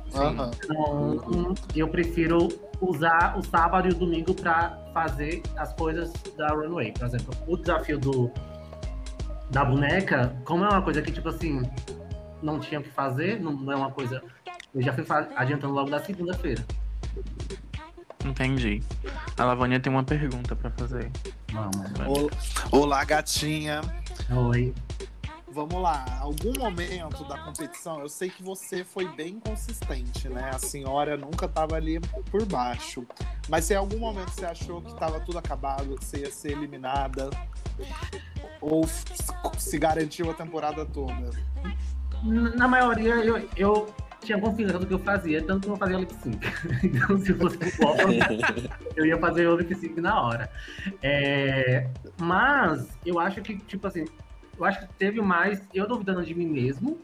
Então, 0.07 1.55
eu 1.75 1.89
prefiro 1.89 2.49
usar 2.83 3.39
o 3.39 3.43
sábado 3.43 3.89
e 3.89 3.93
o 3.93 3.95
domingo 3.95 4.35
para 4.35 4.79
fazer 4.93 5.41
as 5.57 5.73
coisas 5.73 6.13
da 6.37 6.49
runway. 6.49 6.93
Por 6.93 7.07
exemplo, 7.07 7.35
o 7.47 7.57
desafio 7.57 7.99
do 7.99 8.31
da 9.51 9.65
boneca, 9.65 10.37
como 10.45 10.65
é 10.67 10.69
uma 10.69 10.83
coisa 10.83 11.01
que, 11.01 11.11
tipo 11.11 11.31
assim, 11.31 11.63
não 12.43 12.61
tinha 12.61 12.81
o 12.81 12.83
que 12.83 12.91
fazer, 12.91 13.41
não, 13.41 13.73
é 13.73 13.77
uma 13.77 13.91
coisa. 13.91 14.23
Eu 14.75 14.83
já 14.83 14.93
fui 14.93 15.07
adiantando 15.35 15.73
logo 15.73 15.89
da 15.89 16.01
segunda-feira. 16.01 16.63
entendi. 18.27 18.83
A 19.39 19.45
Lavânia 19.47 19.81
tem 19.81 19.91
uma 19.91 20.05
pergunta 20.05 20.55
pra 20.55 20.69
fazer. 20.69 21.11
Vamos. 21.53 21.77
Ol- 22.07 22.31
Olá, 22.71 23.05
gatinha. 23.05 23.81
Oi. 24.31 24.75
Vamos 25.51 25.81
lá. 25.81 26.05
Algum 26.21 26.53
momento 26.59 27.25
da 27.25 27.39
competição, 27.39 28.01
eu 28.01 28.09
sei 28.09 28.29
que 28.29 28.43
você 28.43 28.85
foi 28.85 29.09
bem 29.17 29.41
consistente, 29.41 30.29
né? 30.29 30.51
A 30.55 30.59
senhora 30.59 31.17
nunca 31.17 31.49
tava 31.49 31.75
ali 31.77 31.99
por 32.31 32.45
baixo. 32.45 33.05
Mas 33.49 33.65
se 33.65 33.73
em 33.73 33.77
algum 33.77 33.99
momento 33.99 34.31
você 34.31 34.45
achou 34.45 34.83
que 34.83 34.95
tava 34.97 35.19
tudo 35.21 35.39
acabado, 35.39 35.97
que 35.97 36.05
você 36.05 36.19
ia 36.19 36.31
ser 36.31 36.53
eliminada, 36.53 37.31
ou 38.61 38.87
se 39.59 39.79
garantiu 39.79 40.31
a 40.31 40.35
temporada 40.35 40.85
toda? 40.85 41.31
Na 42.23 42.69
maioria, 42.69 43.15
eu, 43.25 43.49
eu 43.57 43.95
tinha 44.21 44.41
confiança 44.41 44.79
do 44.79 44.87
que 44.87 44.95
eu 44.95 44.99
fazia, 44.99 45.43
tanto 45.43 45.67
que 45.67 45.73
eu 45.73 45.77
fazia 45.77 45.99
lip 45.99 46.15
sync. 46.15 46.39
então, 46.83 47.19
se 47.19 47.35
fosse 47.35 47.57
igual, 47.57 47.97
eu 48.97 49.07
ia 49.07 49.19
fazer 49.19 49.47
o 49.49 49.57
lip 49.57 49.75
sync 49.75 50.01
na 50.01 50.21
hora. 50.21 50.51
É, 51.03 51.89
mas 52.21 52.89
eu 53.05 53.19
acho 53.19 53.41
que, 53.43 53.59
tipo 53.59 53.87
assim, 53.87 54.05
eu 54.59 54.65
acho 54.65 54.81
que 54.81 54.95
teve 54.95 55.21
mais 55.21 55.63
eu 55.73 55.87
duvidando 55.87 56.25
de 56.25 56.35
mim 56.35 56.47
mesmo 56.47 56.99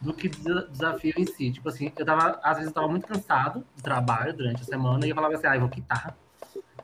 do 0.00 0.12
que 0.12 0.28
desafio 0.28 1.14
em 1.16 1.26
si. 1.26 1.50
Tipo 1.52 1.68
assim, 1.68 1.92
eu 1.96 2.04
tava, 2.04 2.40
às 2.42 2.56
vezes 2.56 2.68
eu 2.68 2.74
tava 2.74 2.88
muito 2.88 3.06
cansado 3.06 3.64
do 3.76 3.82
trabalho 3.82 4.34
durante 4.34 4.62
a 4.62 4.64
semana 4.64 5.06
e 5.06 5.10
eu 5.10 5.14
falava 5.14 5.34
assim, 5.34 5.46
ah, 5.46 5.56
eu 5.56 5.60
vou 5.60 5.68
quitar. 5.68 6.16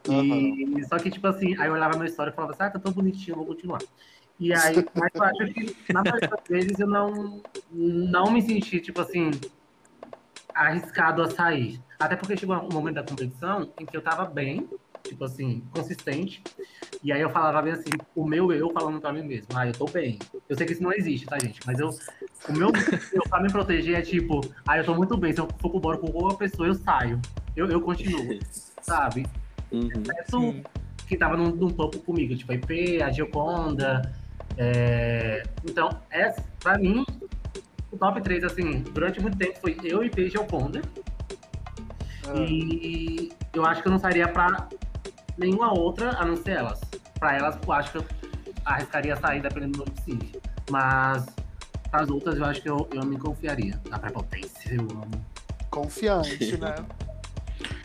E, 0.08 0.82
só 0.88 0.98
que, 0.98 1.10
tipo 1.10 1.26
assim, 1.26 1.56
aí 1.58 1.68
eu 1.68 1.74
olhava 1.74 1.96
minha 1.96 2.08
história 2.08 2.30
e 2.30 2.34
falava 2.34 2.52
assim, 2.52 2.62
ah, 2.62 2.70
tá 2.70 2.78
tão 2.78 2.92
bonitinho, 2.92 3.32
eu 3.32 3.36
vou 3.36 3.46
continuar. 3.46 3.80
E 4.38 4.54
aí, 4.54 4.86
mas 4.94 5.10
eu 5.14 5.22
acho 5.22 5.52
que 5.52 5.92
na 5.92 6.02
maioria 6.02 6.28
das 6.28 6.40
vezes 6.48 6.80
eu 6.80 6.86
não, 6.86 7.42
não 7.70 8.32
me 8.32 8.40
senti, 8.40 8.80
tipo 8.80 9.02
assim, 9.02 9.30
arriscado 10.54 11.22
a 11.22 11.30
sair. 11.30 11.80
Até 11.98 12.16
porque 12.16 12.36
chegou 12.36 12.56
um 12.56 12.72
momento 12.72 12.94
da 12.96 13.02
competição 13.02 13.70
em 13.78 13.84
que 13.86 13.96
eu 13.96 14.02
tava 14.02 14.24
bem, 14.24 14.68
tipo 15.04 15.24
assim, 15.24 15.62
consistente. 15.74 16.42
E 17.02 17.12
aí 17.12 17.20
eu 17.20 17.30
falava 17.30 17.62
bem 17.62 17.72
assim, 17.72 17.90
o 18.14 18.26
meu 18.26 18.52
eu 18.52 18.70
falando 18.72 19.00
pra 19.00 19.12
mim 19.12 19.22
mesmo, 19.22 19.48
ah, 19.54 19.66
eu 19.66 19.72
tô 19.72 19.86
bem. 19.86 20.18
Eu 20.48 20.56
sei 20.56 20.66
que 20.66 20.72
isso 20.72 20.82
não 20.82 20.92
existe, 20.92 21.26
tá, 21.26 21.38
gente? 21.38 21.60
Mas 21.66 21.78
eu, 21.78 21.90
o 22.48 22.52
meu 22.52 22.70
eu 23.12 23.22
pra 23.28 23.40
me 23.40 23.50
proteger 23.50 23.98
é 23.98 24.02
tipo, 24.02 24.40
ah, 24.66 24.78
eu 24.78 24.84
tô 24.84 24.94
muito 24.94 25.16
bem. 25.16 25.32
Se 25.32 25.40
eu 25.40 25.48
for 25.58 25.70
pro 25.70 25.80
bora 25.80 25.98
com 25.98 26.10
outra 26.12 26.38
pessoa, 26.38 26.68
eu 26.68 26.74
saio. 26.74 27.20
Eu, 27.56 27.68
eu 27.70 27.80
continuo, 27.80 28.38
sabe? 28.82 29.26
Uhum. 29.72 29.88
Exceto 29.88 30.40
Sim. 30.40 30.64
que 31.06 31.16
tava 31.16 31.36
num, 31.36 31.50
num 31.54 31.70
topo 31.70 31.98
comigo, 32.00 32.36
tipo 32.36 32.52
a 32.52 32.54
IP, 32.54 33.02
a 33.02 33.10
Gioconda. 33.10 34.02
é, 34.56 35.42
Então, 35.68 35.88
essa, 36.10 36.42
pra 36.60 36.76
mim, 36.78 37.04
o 37.90 37.96
top 37.98 38.20
3, 38.20 38.44
assim, 38.44 38.82
durante 38.82 39.20
muito 39.20 39.36
tempo 39.36 39.58
foi 39.60 39.76
eu, 39.82 40.02
e 40.04 40.30
Gioconda. 40.30 40.82
Ah, 42.26 42.34
E 42.38 43.32
eu 43.52 43.64
acho 43.64 43.82
que 43.82 43.88
eu 43.88 43.92
não 43.92 43.98
sairia 43.98 44.28
pra 44.28 44.68
nenhuma 45.36 45.72
outra 45.72 46.10
a 46.18 46.24
não 46.24 46.36
ser 46.36 46.52
elas. 46.52 46.80
Pra 47.18 47.36
elas, 47.36 47.58
eu 47.66 47.72
acho 47.72 47.92
que 47.92 47.98
eu 47.98 48.04
arriscaria 48.64 49.16
sair 49.16 49.42
dependendo 49.42 49.84
do 49.84 50.02
sync. 50.02 50.38
Mas 50.70 51.26
as 51.92 52.08
outras 52.08 52.36
eu 52.36 52.44
acho 52.44 52.62
que 52.62 52.70
eu, 52.70 52.88
eu 52.92 53.04
me 53.04 53.18
confiaria. 53.18 53.80
A 53.90 53.98
prepotência, 53.98 54.74
eu 54.74 54.82
amo. 54.82 55.24
Confiante, 55.70 56.56
né? 56.56 56.74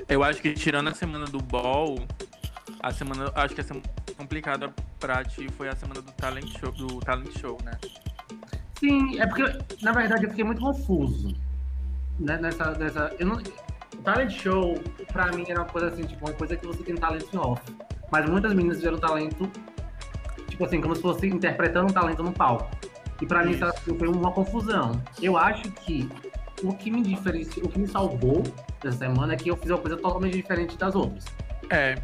Eu 0.08 0.24
acho 0.24 0.40
que 0.40 0.54
tirando 0.54 0.88
a 0.90 0.94
semana 0.94 1.26
do 1.26 1.40
ball, 1.40 1.98
a 2.80 2.92
semana, 2.92 3.32
acho 3.34 3.56
que 3.56 3.62
a 3.62 3.64
semana 3.64 3.84
complicada 4.16 4.72
pra 5.00 5.24
ti 5.24 5.50
foi 5.58 5.68
a 5.68 5.76
semana 5.76 6.00
do 6.00 6.12
talent 6.12 6.48
show, 6.60 6.72
do 6.72 7.00
talent 7.00 7.36
show, 7.40 7.58
né? 7.64 7.72
Sim, 8.80 9.20
é 9.20 9.26
porque, 9.26 9.44
na 9.82 9.92
verdade, 9.92 10.26
eu 10.26 10.30
fiquei 10.30 10.44
muito 10.44 10.62
confuso. 10.62 11.36
Né, 12.20 12.38
nessa, 12.38 12.72
nessa, 12.72 13.14
eu 13.20 13.28
não, 13.28 13.42
talent 14.04 14.32
show, 14.32 14.82
pra 15.12 15.32
mim, 15.32 15.46
era 15.48 15.62
uma 15.62 15.68
coisa 15.68 15.88
assim, 15.88 16.04
tipo, 16.04 16.26
uma 16.26 16.34
coisa 16.34 16.56
que 16.56 16.66
você 16.66 16.84
tem 16.84 16.96
talento 16.96 17.28
em 17.34 17.38
off. 17.38 17.62
Mas 18.12 18.30
muitas 18.30 18.54
meninas 18.54 18.78
tiveram 18.78 18.98
talento, 18.98 19.50
tipo 20.50 20.64
assim, 20.64 20.80
como 20.80 20.96
se 20.96 21.02
fosse 21.02 21.28
interpretando 21.28 21.90
um 21.90 21.94
talento 21.94 22.24
no 22.24 22.32
palco. 22.32 22.70
E 23.22 23.26
pra 23.26 23.44
mim 23.44 23.52
isso 23.52 23.66
foi 23.98 24.08
uma 24.08 24.32
confusão. 24.32 25.02
Eu 25.22 25.38
acho 25.38 25.72
que 25.72 26.08
o 26.64 26.74
que 26.74 26.92
me 26.92 27.02
diferenciou, 27.02 27.66
o 27.66 27.70
que 27.70 27.80
me 27.80 27.88
salvou 27.88 28.44
dessa 28.82 28.98
semana 28.98 29.34
é 29.34 29.36
que 29.38 29.50
eu 29.50 29.58
fiz 29.58 29.70
uma 29.70 29.80
coisa 29.80 29.98
totalmente 29.98 30.36
diferente 30.36 30.78
das 30.78 30.96
outras. 30.96 31.26
É, 31.70 31.96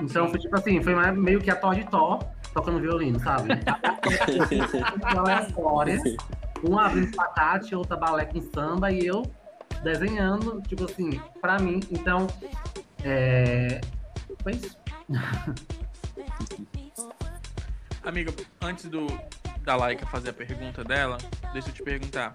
Então 0.00 0.28
foi 0.28 0.38
tipo 0.38 0.54
assim, 0.56 0.82
foi 0.82 0.94
meio 1.12 1.40
que 1.40 1.50
a 1.50 1.56
Thor 1.56 1.74
de 1.74 1.84
Thor 1.84 2.24
tocando 2.52 2.80
violino, 2.80 3.18
sabe? 3.20 3.48
Um 6.64 6.76
abrindo 6.76 7.10
espacate, 7.10 7.72
outra 7.74 7.96
balé 7.96 8.24
com 8.24 8.40
samba 8.52 8.90
e 8.90 9.06
eu 9.06 9.22
desenhando, 9.84 10.60
tipo 10.62 10.84
assim, 10.84 11.20
pra 11.40 11.56
mim. 11.58 11.78
Então, 11.88 12.26
é... 13.04 13.80
foi 14.42 14.52
isso. 14.52 14.76
Amiga, 18.02 18.32
antes 18.60 18.86
do 18.86 19.06
da 19.68 19.76
Laika 19.76 20.06
fazer 20.06 20.30
a 20.30 20.32
pergunta 20.32 20.82
dela, 20.82 21.18
deixa 21.52 21.68
eu 21.68 21.74
te 21.74 21.82
perguntar. 21.82 22.32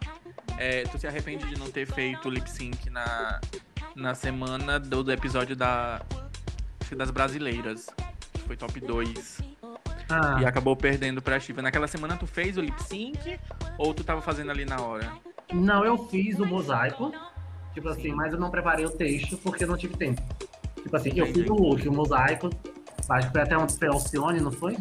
É, 0.59 0.83
tu 0.83 0.99
se 0.99 1.07
arrepende 1.07 1.47
de 1.47 1.57
não 1.57 1.71
ter 1.71 1.87
feito 1.87 2.27
o 2.27 2.31
lip 2.31 2.47
sync 2.47 2.91
na, 2.91 3.41
na 3.95 4.13
semana 4.13 4.79
do, 4.79 5.03
do 5.03 5.11
episódio 5.11 5.55
da, 5.55 5.99
das 6.95 7.09
brasileiras, 7.09 7.87
que 8.33 8.41
foi 8.41 8.55
top 8.55 8.79
2, 8.79 9.39
Ah, 10.13 10.41
e 10.41 10.45
acabou 10.45 10.75
perdendo 10.75 11.21
pra 11.21 11.39
Shiva. 11.39 11.61
Naquela 11.61 11.87
semana 11.87 12.15
tu 12.17 12.27
fez 12.27 12.57
o 12.57 12.61
lip 12.61 12.81
sync 12.83 13.39
ou 13.77 13.93
tu 13.93 14.03
tava 14.03 14.21
fazendo 14.21 14.51
ali 14.51 14.65
na 14.65 14.79
hora? 14.81 15.11
não, 15.53 15.85
eu 15.85 15.97
fiz 16.07 16.39
o 16.39 16.45
mosaico, 16.45 17.11
tipo 17.73 17.87
assim, 17.89 18.11
mas 18.11 18.33
eu 18.33 18.39
não 18.39 18.49
preparei 18.49 18.85
o 18.85 18.89
texto 18.89 19.37
porque 19.37 19.63
eu 19.63 19.67
não 19.67 19.77
tive 19.77 19.95
tempo. 19.95 20.21
Tipo 20.81 20.95
assim, 20.95 21.11
eu 21.15 21.27
fiz 21.27 21.47
o 21.49 21.53
look, 21.53 21.87
o 21.87 21.93
mosaico, 21.93 22.49
acho 23.09 23.27
que 23.27 23.33
foi 23.33 23.41
até 23.41 23.57
um 23.57 23.67
Pelcione, 23.67 24.39
não 24.41 24.51
foi? 24.51 24.77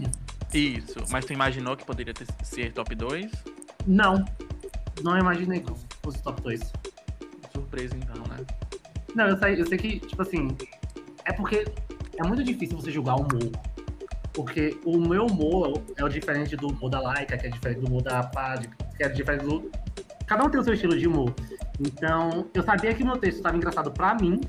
Isso, 0.53 0.99
mas 1.11 1.25
tu 1.25 1.33
imaginou 1.33 1.77
que 1.77 1.85
poderia 1.85 2.13
ter, 2.13 2.27
ser 2.43 2.73
top 2.73 2.95
2? 2.95 3.31
Não, 3.87 4.25
não 5.03 5.19
imaginei 5.19 5.61
que 5.61 5.73
fosse 6.03 6.23
top 6.23 6.41
2. 6.43 6.73
Surpresa 7.53 7.97
então, 7.97 8.23
né? 8.29 8.45
Não, 9.15 9.29
eu 9.29 9.39
sei, 9.39 9.61
eu 9.61 9.67
sei 9.67 9.79
que, 9.79 10.01
tipo 10.01 10.23
assim, 10.23 10.49
é 11.25 11.33
porque 11.33 11.65
é 12.17 12.27
muito 12.27 12.43
difícil 12.43 12.77
você 12.77 12.91
julgar 12.91 13.17
o 13.17 13.21
humor. 13.21 13.53
Porque 14.33 14.81
o 14.85 14.99
meu 14.99 15.27
humor 15.27 15.83
é 15.97 16.05
o 16.05 16.09
diferente 16.09 16.57
do 16.57 16.69
humor 16.69 16.89
da 16.91 17.01
Laika, 17.01 17.37
que 17.37 17.47
é 17.47 17.51
diferente 17.51 17.81
do 17.81 17.87
humor 17.87 18.03
da 18.03 18.23
Pad, 18.23 18.69
que 18.97 19.03
é 19.05 19.09
diferente 19.09 19.45
do. 19.45 19.71
Cada 20.27 20.45
um 20.45 20.51
tem 20.51 20.61
o 20.61 20.65
seu 20.65 20.73
estilo 20.73 20.99
de 20.99 21.07
humor. 21.07 21.35
Então, 21.79 22.47
eu 22.55 22.63
sabia 22.63 22.95
que 22.95 23.05
meu 23.05 23.19
texto 23.19 23.39
estava 23.39 23.57
engraçado 23.57 23.91
pra 23.91 24.15
mim, 24.15 24.41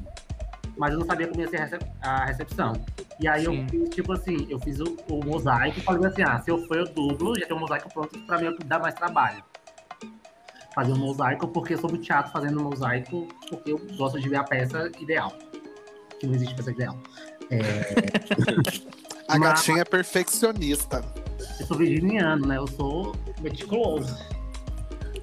mas 0.78 0.94
eu 0.94 1.00
não 1.00 1.06
sabia 1.06 1.28
como 1.28 1.42
ia 1.42 1.48
ser 1.50 1.58
a 1.58 1.63
recep- 1.66 1.92
a 2.02 2.25
recepção. 2.25 2.74
E 3.20 3.28
aí 3.28 3.44
Sim. 3.46 3.62
eu 3.62 3.68
fiz, 3.70 3.90
tipo 3.90 4.13
assim, 4.13 4.48
eu 4.50 4.60
fiz 4.60 4.80
o, 4.80 4.98
o 5.10 5.25
mosaico 5.25 5.80
e 5.80 5.82
falei 5.82 6.06
assim, 6.08 6.22
ah, 6.24 6.40
se 6.40 6.50
eu 6.50 6.60
for 6.66 6.78
eu 6.78 6.86
dublo, 6.86 7.38
já 7.38 7.46
tem 7.46 7.56
o 7.56 7.60
mosaico 7.60 7.90
pronto 7.94 8.18
pra 8.20 8.38
mim 8.40 8.56
dá 8.66 8.80
mais 8.80 8.96
trabalho. 8.96 9.44
Fazer 10.74 10.94
um 10.94 10.98
mosaico, 10.98 11.48
porque 11.50 11.74
eu 11.74 11.78
sou 11.78 11.90
do 11.90 11.98
teatro 11.98 12.32
fazendo 12.32 12.60
um 12.60 12.63
mosaico, 12.70 13.28
porque 13.50 13.72
eu 13.74 13.80
gosto 13.98 14.20
de 14.20 14.30
ver 14.30 14.38
a 14.38 14.44
peça 14.44 14.90
ideal. 15.00 15.34
Que 16.20 16.25
não 16.25 16.34
existe 16.36 16.56
peça 16.56 16.72
ideal. 16.72 16.98
A 19.34 19.40
Mas- 19.40 19.50
gatinha 19.50 19.82
é 19.82 19.86
perfeccionista. 19.86 21.04
Eu 21.60 21.66
sou 21.66 21.78
virginiano, 21.78 22.46
né? 22.48 22.58
Eu 22.58 22.68
sou 22.68 23.16
meticuloso. 23.42 24.16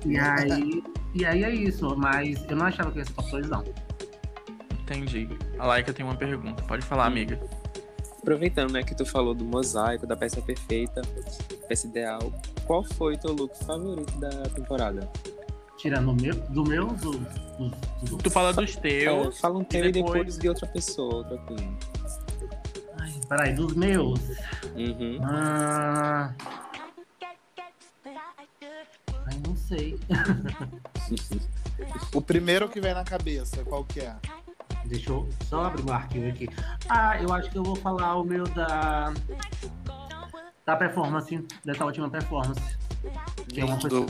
E 0.05 0.17
aí, 0.19 0.83
e 1.15 1.25
aí 1.25 1.45
é 1.45 1.51
isso, 1.55 1.95
mas 1.97 2.43
eu 2.49 2.57
não 2.57 2.67
achava 2.67 2.91
que 2.91 2.99
ia 2.99 3.05
ser 3.05 3.13
top 3.13 3.31
2, 3.31 3.49
não. 3.49 3.65
Entendi. 4.83 5.29
A 5.59 5.67
Laika 5.67 5.93
tem 5.93 6.05
uma 6.05 6.17
pergunta, 6.17 6.63
pode 6.65 6.85
falar, 6.85 7.07
amiga. 7.07 7.39
Aproveitando, 8.21 8.73
né, 8.73 8.83
que 8.83 8.95
tu 8.95 9.07
falou 9.07 9.33
do 9.35 9.45
mosaico, 9.45 10.07
da 10.07 10.17
peça 10.17 10.43
perfeita, 10.43 11.01
peça 11.69 11.87
ideal, 11.87 12.33
qual 12.67 12.85
foi 12.85 13.17
teu 13.17 13.33
look 13.33 13.57
favorito 13.65 14.13
da 14.19 14.31
temporada? 14.51 15.09
Tirando 15.79 16.11
o 16.11 16.15
meu, 16.15 16.35
do 16.35 16.63
meu, 16.65 16.87
do, 16.89 17.13
do, 17.13 17.69
do- 18.03 18.17
Tu 18.19 18.31
fala 18.31 18.53
dos 18.53 18.77
É, 18.77 18.81
teus. 18.81 19.41
fala 19.41 19.59
um 19.59 19.65
teu 19.65 19.87
e 19.87 19.93
depois- 19.93 20.13
depois 20.13 20.39
de 20.39 20.49
outra 20.49 20.67
pessoa, 20.67 21.15
outra 21.17 21.39
queen. 21.47 21.75
Peraí, 23.31 23.55
dos 23.55 23.75
meus. 23.75 24.19
Uhum. 24.75 25.21
Ah, 25.23 26.35
ai, 29.25 29.41
não 29.47 29.57
sei. 29.57 29.99
O 32.13 32.21
primeiro 32.21 32.69
que 32.69 32.81
vem 32.81 32.93
na 32.93 33.05
cabeça, 33.05 33.65
qual 33.65 33.85
que 33.85 34.01
é? 34.01 34.15
Deixa 34.85 35.11
eu 35.11 35.29
só 35.49 35.65
abrir 35.65 35.85
meu 35.85 35.95
arquivo 35.95 36.29
aqui. 36.29 36.49
Ah, 36.89 37.21
eu 37.23 37.33
acho 37.33 37.49
que 37.51 37.57
eu 37.57 37.63
vou 37.63 37.77
falar 37.77 38.17
o 38.17 38.25
meu 38.25 38.45
da. 38.49 39.15
Da 40.67 40.77
performance, 40.77 41.43
dessa 41.65 41.85
última 41.85 42.11
performance. 42.11 42.61
Que 43.49 43.61
é 43.61 43.65
uma 43.65 43.79
coisa. 43.79 44.07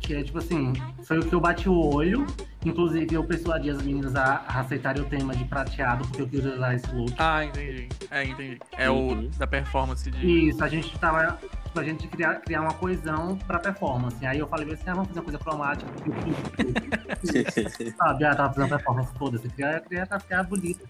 Que 0.00 0.14
é 0.14 0.22
tipo 0.24 0.38
assim, 0.38 0.72
foi 1.04 1.18
o 1.18 1.28
que 1.28 1.34
eu 1.34 1.40
bati 1.40 1.68
o 1.68 1.94
olho. 1.94 2.26
Inclusive, 2.66 3.14
eu 3.14 3.22
persuadi 3.22 3.70
as 3.70 3.80
meninas 3.80 4.16
a, 4.16 4.42
a 4.48 4.58
aceitarem 4.60 5.00
o 5.00 5.04
tema 5.06 5.32
de 5.36 5.44
prateado, 5.44 6.04
porque 6.08 6.22
eu 6.22 6.28
queria 6.28 6.54
usar 6.54 6.74
esse 6.74 6.92
look. 6.92 7.14
Ah, 7.16 7.44
entendi. 7.44 7.88
É, 8.10 8.24
entendi. 8.24 8.58
É 8.76 8.90
Uhum. 8.90 9.26
o 9.26 9.28
da 9.38 9.46
performance 9.46 10.10
de. 10.10 10.48
Isso, 10.48 10.64
a 10.64 10.68
gente 10.68 10.98
tava. 10.98 11.38
Tipo, 11.64 11.78
a 11.78 11.84
gente 11.84 12.08
criar, 12.08 12.34
criar 12.40 12.62
uma 12.62 12.74
coesão 12.74 13.36
pra 13.46 13.60
performance. 13.60 14.24
Aí 14.26 14.40
eu 14.40 14.48
falei 14.48 14.72
assim, 14.72 14.82
ah, 14.90 14.94
vamos 14.94 15.08
fazer 15.08 15.20
uma 15.20 15.24
coisa 15.24 15.38
cromática. 15.38 15.90
Sabe, 17.96 18.24
ah, 18.24 18.34
tava 18.34 18.52
fazendo 18.52 18.68
performance 18.70 19.14
toda, 19.14 19.38
você 19.38 19.48
queria, 19.48 19.80
queria 19.80 20.06
pra 20.06 20.18
ficar 20.18 20.42
bonita. 20.42 20.84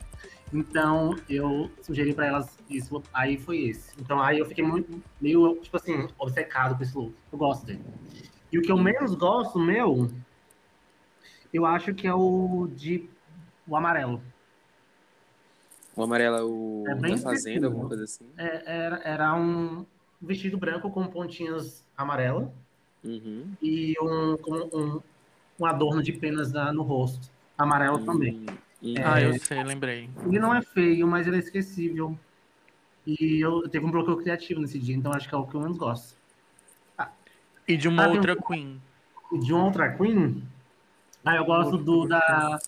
Então 0.55 1.15
eu 1.29 1.71
sugeri 1.83 2.15
pra 2.15 2.27
elas 2.27 2.57
isso, 2.71 3.03
aí 3.13 3.37
foi 3.37 3.65
esse. 3.65 3.91
Então 4.01 4.21
aí 4.23 4.39
eu 4.39 4.47
fiquei 4.47 4.65
muito, 4.65 5.03
meio, 5.21 5.57
tipo 5.57 5.77
assim, 5.77 6.09
obcecado 6.19 6.77
com 6.77 6.83
esse 6.83 6.97
look. 6.97 7.15
Eu 7.33 7.39
gosto 7.39 7.67
dele. 7.67 7.85
E 8.53 8.59
o 8.59 8.63
que 8.63 8.71
eu 8.71 8.77
menos 8.79 9.15
gosto, 9.15 9.59
meu, 9.59 10.09
eu 11.57 11.67
acho 11.67 11.95
que 11.95 12.07
é 12.07 12.15
o 12.15 12.69
de. 12.75 13.09
o 13.67 13.77
amarelo. 13.77 14.23
O 15.95 16.03
amarelo 16.03 16.37
é 16.37 16.43
o 16.45 16.85
É 16.89 16.95
da 16.95 17.17
fazenda, 17.19 17.67
alguma 17.67 17.89
coisa 17.89 18.05
assim. 18.05 18.27
É, 18.37 18.63
era, 18.85 18.97
era 19.03 19.35
um 19.35 19.85
vestido 20.21 20.59
branco 20.59 20.91
com 20.91 21.07
pontinhas 21.07 21.85
amarelas. 21.97 22.49
Uhum. 23.05 23.53
e 23.63 23.95
um, 24.03 24.37
um, 24.49 25.01
um 25.61 25.65
adorno 25.67 26.03
de 26.03 26.13
penas 26.13 26.53
na- 26.53 26.73
no 26.73 26.83
rosto. 26.83 27.31
Amarelo 27.57 28.05
também. 28.05 28.45
Uhum. 28.83 28.95
Ah, 29.05 29.21
É. 29.21 29.27
eu 29.29 29.39
sei, 29.39 29.63
lembrei. 29.63 30.11
Ele 30.27 30.41
não 30.41 30.53
é 30.53 30.61
feio, 30.61 31.07
mas 31.07 31.25
ele 31.27 31.37
é 31.37 31.39
esquecível. 31.39 32.19
E 33.07 33.41
eu 33.41 33.69
teve 33.69 33.87
um 33.87 33.93
bloqueio 33.93 34.17
criativo 34.17 34.61
nesse 34.61 34.79
dia, 34.81 34.97
então 34.97 35.13
acho 35.13 35.29
que 35.29 35.35
é 35.37 35.39
o 35.39 35.47
que 35.47 35.55
eu 35.55 35.61
menos 35.61 35.79
gosto. 35.79 36.17
E 37.69 37.77
de 37.77 37.87
uma 37.89 38.05
Ah, 38.05 38.09
outra 38.09 38.35
Queen. 38.37 38.81
E 39.33 39.39
de 39.39 39.53
uma 39.53 39.65
outra 39.67 39.97
Queen, 39.97 40.43
ah, 41.27 41.37
eu 41.37 41.45
gosto 41.45 41.77
do 41.77 42.07
da. 42.07 42.59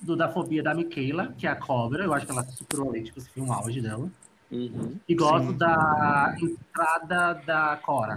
Do 0.00 0.16
da 0.16 0.28
fobia 0.28 0.62
da 0.62 0.74
Michaela, 0.74 1.32
que 1.38 1.46
é 1.46 1.50
a 1.50 1.56
cobra. 1.56 2.04
Eu 2.04 2.12
acho 2.12 2.26
que 2.26 2.32
ela 2.32 2.44
superou 2.44 2.90
ali, 2.90 3.04
tipo, 3.04 3.18
esse 3.18 3.30
foi 3.30 3.42
um 3.42 3.52
auge 3.52 3.80
dela. 3.80 4.10
Uhum. 4.50 4.96
E 5.08 5.14
gosto 5.14 5.52
Sim. 5.52 5.58
da 5.58 6.34
entrada 6.40 7.34
da 7.46 7.76
Cora. 7.82 8.16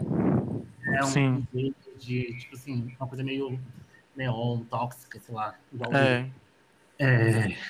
É 0.93 1.03
um 1.03 1.07
Sim. 1.07 1.47
jeito 1.53 1.97
de, 1.97 2.37
tipo 2.37 2.55
assim, 2.55 2.95
uma 2.99 3.07
coisa 3.07 3.23
meio 3.23 3.59
neon, 4.15 4.59
tóxica, 4.69 5.19
sei 5.19 5.35
lá. 5.35 5.55
Igual 5.73 5.93
É. 5.93 6.29
É. 6.99 7.55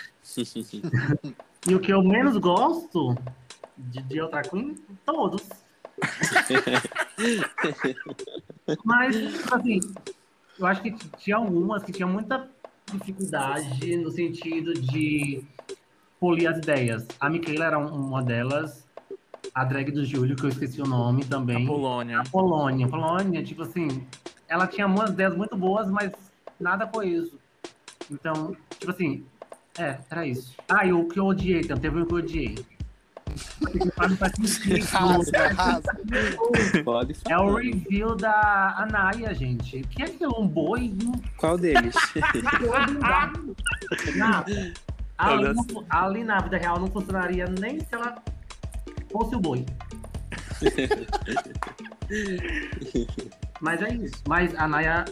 E 1.68 1.76
o 1.76 1.82
que 1.82 1.92
eu 1.92 2.02
menos 2.02 2.38
gosto 2.38 3.14
de, 3.78 4.02
de 4.04 4.22
outra 4.22 4.42
Queen, 4.42 4.76
todos. 5.06 5.44
Mas, 8.86 9.16
tipo 9.16 9.56
assim, 9.56 9.80
eu 10.60 10.66
acho 10.66 10.82
que 10.82 10.92
tinha 11.18 11.36
algumas 11.38 11.84
que 11.84 11.92
tinham 11.92 12.10
muita 12.10 12.48
dificuldade 12.92 13.96
no 13.98 14.10
sentido 14.12 14.74
de 14.74 15.44
polir 16.20 16.50
as 16.50 16.58
ideias. 16.58 17.06
A 17.20 17.30
Michaela 17.30 17.66
era 17.66 17.80
um- 17.80 17.94
uma 18.08 18.24
delas. 18.24 18.86
A 19.54 19.64
drag 19.64 19.92
do 19.92 20.04
Júlio, 20.06 20.36
que 20.36 20.44
eu 20.44 20.50
esqueci 20.50 20.82
o 20.82 20.86
nome 20.86 21.24
também. 21.26 21.64
A 21.64 21.68
Polônia. 21.68 22.20
A 22.20 22.24
Polônia. 22.24 22.88
Polônia, 22.88 23.44
tipo 23.44 23.64
assim, 23.64 24.06
ela 24.48 24.68
tinha 24.68 24.86
umas 24.86 25.10
ideias 25.12 25.36
muito 25.36 25.56
boas, 25.58 25.90
mas 25.90 26.12
nada 26.60 26.86
coeso. 26.86 27.40
Então, 28.10 28.56
tipo 28.80 28.92
assim, 28.92 29.26
é, 29.78 30.00
era 30.10 30.26
isso. 30.28 30.56
Ah, 30.70 30.86
e 30.86 30.94
o 30.94 31.08
que 31.08 31.20
eu 31.20 31.26
odiei, 31.26 31.62
então, 31.62 31.78
teve 31.78 32.00
um 32.00 32.06
que 32.06 32.14
eu 32.14 32.18
odiei. 32.18 32.56
É 37.30 37.38
o 37.38 37.56
review 37.56 38.16
da 38.16 38.76
Anaya, 38.78 39.34
gente. 39.34 39.82
O 39.82 39.88
que 39.88 40.02
é 40.02 40.06
aquilo? 40.06 40.40
Um 40.42 40.48
boi? 40.48 40.94
Qual 41.38 41.58
deles? 41.58 41.96
Ali, 45.18 45.44
não- 45.54 45.86
ali 45.90 46.24
na 46.24 46.40
vida 46.42 46.58
real 46.58 46.80
não 46.80 46.88
funcionaria 46.88 47.46
nem 47.60 47.80
se 47.80 47.88
ela 47.92 48.22
fosse 49.12 49.36
o 49.36 49.40
boi. 49.40 49.66
Mas 53.60 53.82
é 53.82 53.94
isso. 53.96 54.22
Mas 54.28 54.54
a 54.56 54.68
Naya 54.68 55.06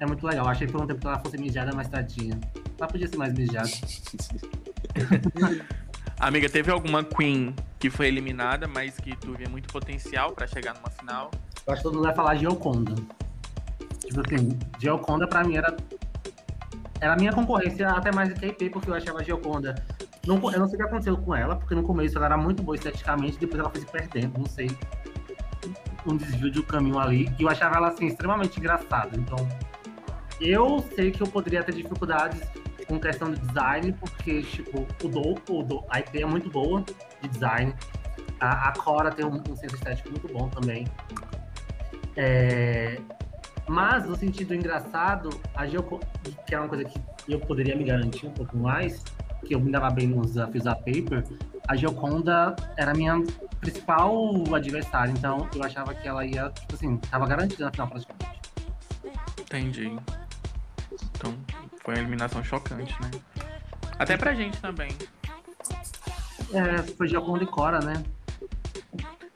é 0.00 0.06
muito 0.06 0.26
legal. 0.26 0.46
Achei 0.48 0.66
que 0.66 0.72
por 0.72 0.82
um 0.82 0.86
tempo 0.86 1.00
que 1.00 1.06
ela 1.06 1.18
fosse 1.20 1.38
mijada, 1.38 1.74
mas 1.74 1.88
tadinha. 1.88 2.38
Ela 2.78 2.88
podia 2.88 3.08
ser 3.08 3.16
mais 3.16 3.32
mijada. 3.32 3.68
Amiga, 6.20 6.48
teve 6.48 6.68
alguma 6.72 7.04
Queen 7.04 7.54
que 7.78 7.88
foi 7.88 8.08
eliminada, 8.08 8.66
mas 8.66 8.98
que 8.98 9.16
tu 9.16 9.34
via 9.34 9.48
muito 9.48 9.72
potencial 9.72 10.32
pra 10.32 10.48
chegar 10.48 10.74
numa 10.74 10.90
final? 10.90 11.30
Eu 11.64 11.72
acho 11.72 11.80
que 11.80 11.82
todo 11.84 11.94
mundo 11.94 12.06
vai 12.06 12.14
falar 12.14 12.34
Gioconda. 12.34 12.92
Tipo 14.04 14.20
assim, 14.26 14.58
Gioconda 14.80 15.28
pra 15.28 15.44
mim 15.44 15.56
era. 15.56 15.76
Era 17.00 17.12
a 17.12 17.16
minha 17.16 17.32
concorrência 17.32 17.88
até 17.88 18.10
mais 18.10 18.34
do 18.34 18.40
que 18.40 18.68
porque 18.68 18.90
eu 18.90 18.94
achava 18.94 19.22
Gioconda. 19.22 19.80
Não, 20.26 20.36
eu 20.52 20.58
não 20.58 20.66
sei 20.66 20.74
o 20.74 20.78
que 20.78 20.88
aconteceu 20.88 21.16
com 21.16 21.36
ela, 21.36 21.54
porque 21.54 21.74
no 21.76 21.84
começo 21.84 22.16
ela 22.16 22.26
era 22.26 22.36
muito 22.36 22.64
boa 22.64 22.74
esteticamente, 22.74 23.38
depois 23.38 23.60
ela 23.60 23.70
foi 23.70 23.80
se 23.80 23.86
perdendo, 23.86 24.38
não 24.38 24.46
sei. 24.46 24.68
Um 26.04 26.16
desvio 26.16 26.50
de 26.50 26.58
um 26.58 26.64
caminho 26.64 26.98
ali. 26.98 27.32
E 27.38 27.44
eu 27.44 27.48
achava 27.48 27.76
ela 27.76 27.88
assim, 27.88 28.06
extremamente 28.06 28.58
engraçada. 28.58 29.16
Então, 29.16 29.48
eu 30.40 30.84
sei 30.96 31.12
que 31.12 31.22
eu 31.22 31.28
poderia 31.28 31.62
ter 31.62 31.74
dificuldades 31.76 32.40
com 32.88 32.98
questão 32.98 33.30
de 33.30 33.40
design, 33.40 33.92
porque, 33.92 34.42
tipo, 34.42 34.86
o 35.04 35.08
Do, 35.08 35.34
o 35.50 35.62
Do, 35.62 35.84
a 35.90 36.00
IP 36.00 36.22
é 36.22 36.26
muito 36.26 36.48
boa 36.50 36.82
de 37.20 37.28
design. 37.28 37.74
A, 38.40 38.70
a 38.70 38.72
Cora 38.72 39.10
tem 39.10 39.26
um, 39.26 39.42
um 39.48 39.56
senso 39.56 39.74
estético 39.74 40.10
muito 40.10 40.28
bom 40.32 40.48
também. 40.48 40.86
É, 42.16 42.98
mas, 43.68 44.06
no 44.06 44.16
sentido 44.16 44.54
engraçado, 44.54 45.28
a 45.54 45.66
Geoco, 45.66 46.00
que 46.46 46.54
é 46.54 46.58
uma 46.58 46.68
coisa 46.68 46.84
que 46.84 46.98
eu 47.28 47.38
poderia 47.38 47.76
me 47.76 47.84
garantir 47.84 48.26
um 48.26 48.32
pouco 48.32 48.56
mais, 48.56 49.04
que 49.46 49.54
eu 49.54 49.60
me 49.60 49.70
dava 49.70 49.90
bem 49.90 50.06
nos 50.08 50.28
desafios 50.28 50.64
da 50.64 50.74
Paper, 50.74 51.22
a 51.68 51.76
Geoconda 51.76 52.56
era 52.78 52.92
a 52.92 52.94
minha 52.94 53.22
principal 53.60 54.42
adversária, 54.54 55.12
então 55.12 55.46
eu 55.54 55.62
achava 55.62 55.94
que 55.94 56.08
ela 56.08 56.24
ia, 56.24 56.48
tipo 56.50 56.74
assim, 56.74 56.96
tava 56.96 57.26
garantida 57.26 57.66
na 57.66 57.70
final 57.70 57.88
praticamente. 57.88 58.40
Entendi. 59.40 59.98
Então, 60.92 61.34
foi 61.88 61.94
uma 61.94 62.00
eliminação 62.02 62.44
chocante, 62.44 62.94
né? 63.00 63.10
Até 63.98 64.14
pra 64.18 64.34
gente 64.34 64.60
também. 64.60 64.90
É, 66.52 66.82
foi 66.82 67.08
Geoconda 67.08 67.44
e 67.44 67.46
Cora, 67.46 67.78
né? 67.78 68.04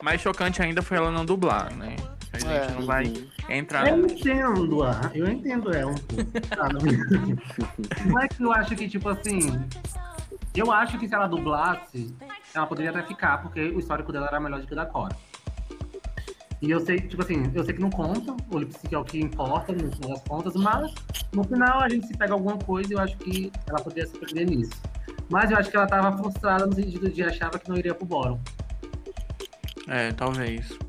Mais 0.03 0.21
chocante 0.21 0.61
ainda 0.61 0.83
foi 0.83 0.97
ela 0.97 1.09
não 1.09 1.25
dublar, 1.25 1.75
né? 1.75 1.95
A 2.31 2.37
gente 2.37 2.51
É, 2.51 2.71
não 2.71 2.85
vai 2.85 3.11
entrar. 3.49 3.87
Eu 3.87 4.05
entendo, 4.05 4.83
ah, 4.83 5.11
eu 5.15 5.27
entendo 5.27 5.73
ela 5.73 5.91
um 5.91 5.95
pouco. 5.95 6.31
Ah, 6.59 6.69
não 8.05 8.19
é 8.19 8.27
que 8.27 8.43
eu 8.43 8.51
acho 8.51 8.75
que, 8.75 8.87
tipo 8.87 9.09
assim. 9.09 9.59
Eu 10.53 10.71
acho 10.71 10.99
que 10.99 11.07
se 11.07 11.15
ela 11.15 11.25
dublasse, 11.25 12.15
ela 12.53 12.67
poderia 12.67 12.91
até 12.91 13.01
ficar, 13.01 13.39
porque 13.41 13.61
o 13.61 13.79
histórico 13.79 14.11
dela 14.13 14.27
era 14.27 14.39
melhor 14.39 14.61
do 14.61 14.67
que 14.67 14.73
o 14.73 14.75
da 14.75 14.85
Cora. 14.85 15.15
E 16.63 16.71
eu 16.71 16.79
sei, 16.79 16.97
tipo 16.97 17.21
assim, 17.21 17.51
eu 17.53 17.61
sei 17.65 17.73
que 17.73 17.81
não 17.81 17.89
conta, 17.89 18.33
o 18.49 18.57
lip 18.57 18.71
sync 18.79 18.95
é 18.95 18.97
o 18.97 19.03
que 19.03 19.19
importa 19.19 19.73
no 19.73 19.91
final 19.91 20.11
das 20.11 20.23
contas, 20.23 20.55
mas 20.55 20.93
no 21.33 21.43
final 21.43 21.81
a 21.81 21.89
gente 21.89 22.07
se 22.07 22.15
pega 22.15 22.31
alguma 22.31 22.57
coisa 22.57 22.89
e 22.89 22.95
eu 22.95 22.99
acho 23.01 23.17
que 23.17 23.51
ela 23.67 23.81
poderia 23.81 24.07
se 24.07 24.17
perder 24.17 24.45
nisso. 24.49 24.71
Mas 25.29 25.51
eu 25.51 25.57
acho 25.57 25.69
que 25.69 25.75
ela 25.75 25.87
tava 25.87 26.17
frustrada 26.17 26.65
no 26.65 26.73
sentido 26.73 27.09
de 27.09 27.21
achava 27.21 27.59
que 27.59 27.67
não 27.67 27.75
iria 27.75 27.93
pro 27.93 28.05
bórum. 28.05 28.39
É, 29.89 30.13
talvez. 30.13 30.79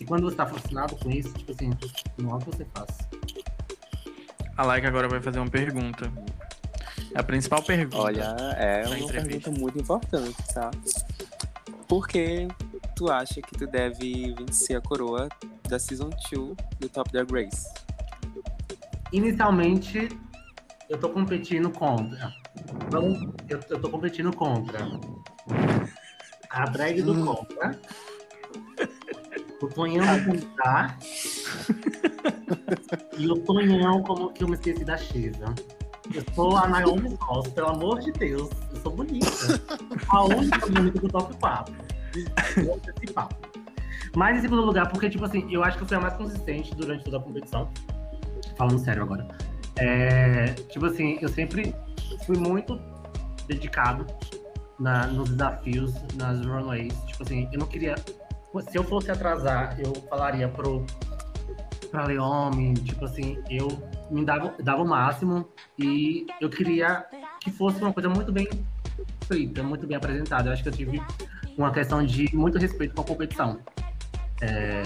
E 0.00 0.04
quando 0.04 0.24
você 0.24 0.34
tá 0.34 0.46
frustrado 0.46 0.96
com 0.96 1.08
isso, 1.08 1.32
tipo 1.34 1.52
assim, 1.52 1.70
não 2.18 2.32
é 2.32 2.34
o 2.34 2.38
que 2.38 2.46
você 2.46 2.66
faz. 2.74 2.98
A 4.56 4.64
Laika 4.64 4.88
agora 4.88 5.08
vai 5.08 5.20
fazer 5.20 5.38
uma 5.38 5.48
pergunta. 5.48 6.12
A 7.14 7.22
principal 7.22 7.62
pergunta. 7.62 7.98
Olha, 7.98 8.36
é 8.58 8.84
uma 8.84 8.98
entrevista. 8.98 9.48
pergunta 9.48 9.50
muito 9.52 9.78
importante, 9.78 10.36
tá? 10.52 10.72
Por 11.86 12.08
que 12.08 12.48
tu 13.00 13.10
acha 13.10 13.40
que 13.40 13.56
tu 13.56 13.66
deve 13.66 14.34
vencer 14.34 14.76
a 14.76 14.80
coroa 14.82 15.26
da 15.66 15.78
Season 15.78 16.10
2 16.30 16.54
do 16.78 16.86
Top 16.86 17.10
Drag 17.10 17.32
Race? 17.32 17.66
Inicialmente, 19.10 20.06
eu 20.86 21.00
tô 21.00 21.08
competindo 21.08 21.70
contra. 21.70 22.30
Vamos, 22.90 23.18
eu, 23.48 23.58
eu 23.70 23.80
tô 23.80 23.88
competindo 23.88 24.30
contra 24.36 24.86
a 26.50 26.64
drag 26.66 27.00
do 27.00 27.14
Hum. 27.14 27.24
contra, 27.24 27.80
o 29.62 29.68
Tonhão 29.68 30.04
do 30.24 30.46
contra 30.46 30.98
e 33.16 33.26
o 33.30 33.38
Tonhão, 33.44 34.02
como 34.02 34.30
que 34.30 34.44
eu 34.44 34.48
me 34.48 34.56
esqueci 34.56 34.84
da 34.84 34.98
Shiva. 34.98 35.54
Eu 36.12 36.22
sou 36.34 36.54
a 36.54 36.68
Naomi 36.68 37.16
Ross, 37.22 37.48
pelo 37.48 37.68
amor 37.68 38.00
de 38.00 38.12
Deus, 38.12 38.50
eu 38.74 38.80
sou 38.82 38.92
bonita. 38.94 39.26
A 40.10 40.24
única 40.24 40.66
bonita 40.66 41.00
do 41.00 41.08
top 41.08 41.34
4. 41.38 41.89
Antecipar. 42.74 43.28
Mas 44.16 44.38
em 44.38 44.40
segundo 44.40 44.62
lugar, 44.62 44.88
porque, 44.88 45.08
tipo 45.08 45.24
assim, 45.24 45.46
eu 45.52 45.62
acho 45.62 45.76
que 45.76 45.84
eu 45.84 45.88
fui 45.88 45.96
a 45.96 46.00
mais 46.00 46.14
consistente 46.14 46.74
durante 46.74 47.04
toda 47.04 47.18
a 47.18 47.20
competição. 47.20 47.68
Falando 48.56 48.78
sério 48.78 49.02
agora. 49.02 49.26
É, 49.78 50.46
tipo 50.68 50.86
assim, 50.86 51.18
eu 51.22 51.28
sempre 51.28 51.74
fui 52.26 52.36
muito 52.36 52.78
dedicado 53.46 54.06
na- 54.78 55.06
nos 55.06 55.30
desafios, 55.30 55.94
nas 56.14 56.44
runways. 56.44 56.92
Tipo 57.06 57.22
assim, 57.22 57.48
eu 57.52 57.58
não 57.58 57.66
queria. 57.66 57.94
Se 58.68 58.76
eu 58.76 58.82
fosse 58.84 59.10
atrasar, 59.10 59.78
eu 59.78 59.92
falaria 60.08 60.48
pro 60.48 60.84
pra 61.90 62.04
Leome, 62.06 62.74
tipo 62.74 63.04
assim, 63.04 63.36
eu 63.50 63.66
me 64.12 64.24
dava, 64.24 64.54
dava 64.62 64.80
o 64.82 64.86
máximo 64.86 65.48
e 65.76 66.24
eu 66.40 66.48
queria 66.48 67.04
que 67.40 67.50
fosse 67.50 67.80
uma 67.82 67.92
coisa 67.92 68.08
muito 68.08 68.30
bem 68.30 68.48
feita, 69.26 69.60
muito 69.62 69.88
bem 69.88 69.96
apresentada. 69.96 70.48
Eu 70.48 70.52
acho 70.52 70.62
que 70.62 70.68
eu 70.68 70.72
tive 70.72 71.02
uma 71.60 71.70
questão 71.72 72.04
de 72.04 72.34
muito 72.34 72.58
respeito 72.58 72.94
com 72.94 73.02
a 73.02 73.04
competição. 73.04 73.58
É, 74.40 74.82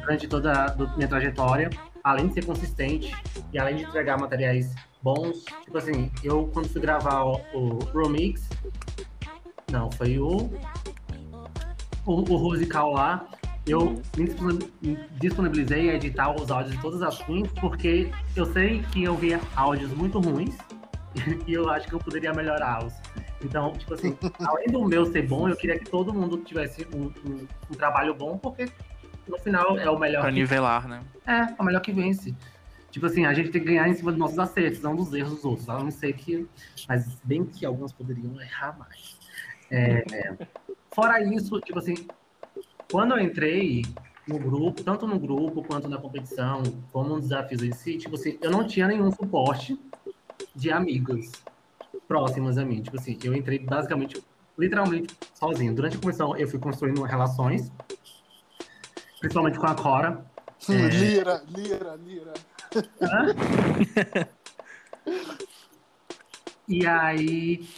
durante 0.00 0.26
toda 0.26 0.52
a 0.52 0.66
do- 0.68 0.88
minha 0.96 1.06
trajetória, 1.06 1.70
além 2.02 2.26
de 2.26 2.34
ser 2.34 2.44
consistente 2.44 3.14
e 3.52 3.58
além 3.58 3.76
de 3.76 3.84
entregar 3.84 4.18
materiais 4.18 4.74
bons, 5.00 5.44
tipo 5.64 5.78
assim, 5.78 6.10
eu 6.24 6.50
quando 6.52 6.68
fui 6.68 6.80
gravar 6.80 7.22
o, 7.24 7.40
o 7.54 7.78
Romix, 7.94 8.48
não, 9.70 9.90
foi 9.92 10.18
o 10.18 10.50
o, 12.04 12.12
o 12.32 12.36
Rosical 12.36 12.92
lá, 12.92 13.26
eu 13.66 14.00
me 14.16 14.24
disponibil- 14.26 14.70
me 14.82 14.96
disponibilizei 15.20 15.90
a 15.90 15.94
editar 15.94 16.32
os 16.34 16.50
áudios 16.50 16.74
de 16.74 16.80
todas 16.82 17.02
as 17.02 17.18
queens, 17.22 17.48
porque 17.60 18.10
eu 18.34 18.46
sei 18.52 18.82
que 18.92 19.04
eu 19.04 19.14
via 19.16 19.40
áudios 19.56 19.92
muito 19.92 20.18
ruins 20.20 20.56
e 21.46 21.52
eu 21.52 21.68
acho 21.70 21.86
que 21.88 21.94
eu 21.94 21.98
poderia 22.00 22.32
melhorá-los. 22.32 22.92
Então, 23.46 23.72
tipo 23.72 23.94
assim, 23.94 24.16
além 24.44 24.66
do 24.66 24.84
meu 24.84 25.06
ser 25.06 25.22
bom, 25.26 25.48
eu 25.48 25.56
queria 25.56 25.78
que 25.78 25.88
todo 25.88 26.12
mundo 26.12 26.38
tivesse 26.38 26.86
um, 26.94 27.04
um- 27.28 27.46
um 27.70 27.74
trabalho 27.74 28.12
bom, 28.14 28.36
porque 28.36 28.68
no 29.28 29.38
final 29.38 29.78
é 29.78 29.88
o 29.88 29.98
melhor 29.98 30.20
Pra 30.22 30.30
que 30.30 30.36
nivelar, 30.40 30.88
né? 30.88 31.02
é, 31.26 31.32
é 31.42 31.56
o 31.58 31.64
melhor 31.64 31.80
que 31.80 31.92
vence. 31.92 32.34
Tipo 32.90 33.06
assim, 33.06 33.24
a 33.24 33.32
gente 33.34 33.50
tem 33.50 33.60
que 33.60 33.66
ganhar 33.68 33.88
em 33.88 33.94
cima 33.94 34.10
dos 34.10 34.18
nossos 34.18 34.38
acertos, 34.38 34.80
não 34.80 34.96
dos 34.96 35.12
erros 35.12 35.34
dos 35.34 35.44
outros. 35.44 35.68
A 35.68 35.78
não 35.78 35.90
ser 35.90 36.12
que. 36.14 36.46
Mas 36.88 37.18
bem 37.22 37.44
que 37.44 37.64
alguns 37.66 37.92
poderiam 37.92 38.40
errar 38.40 38.76
mais. 38.78 39.16
É, 39.70 40.02
fora 40.92 41.22
isso, 41.22 41.60
tipo 41.60 41.78
assim, 41.78 41.94
quando 42.90 43.12
eu 43.12 43.20
entrei 43.20 43.82
no 44.26 44.38
grupo, 44.38 44.82
tanto 44.82 45.06
no 45.06 45.18
grupo 45.18 45.62
quanto 45.62 45.88
na 45.88 45.98
competição, 45.98 46.62
como 46.92 47.10
nos 47.10 47.22
desafios 47.28 47.62
em 47.62 47.72
si, 47.72 47.98
tipo 47.98 48.14
assim, 48.16 48.38
eu 48.40 48.50
não 48.50 48.66
tinha 48.66 48.88
nenhum 48.88 49.10
suporte 49.12 49.78
de 50.54 50.70
amigas 50.70 51.30
próximas 52.06 52.56
a 52.58 52.64
mim. 52.64 52.82
Tipo 52.82 52.96
assim, 52.96 53.18
eu 53.24 53.34
entrei 53.34 53.58
basicamente, 53.58 54.22
literalmente, 54.58 55.14
sozinho. 55.34 55.74
Durante 55.74 55.96
a 55.96 56.00
competição, 56.00 56.36
eu 56.36 56.48
fui 56.48 56.58
construindo 56.58 57.02
relações, 57.02 57.70
principalmente 59.20 59.58
com 59.58 59.66
a 59.66 59.74
Cora. 59.74 60.24
É. 60.70 60.72
Lira, 60.88 61.42
lira, 61.48 61.94
lira. 62.02 62.32
E 66.66 66.86
aí. 66.86 67.68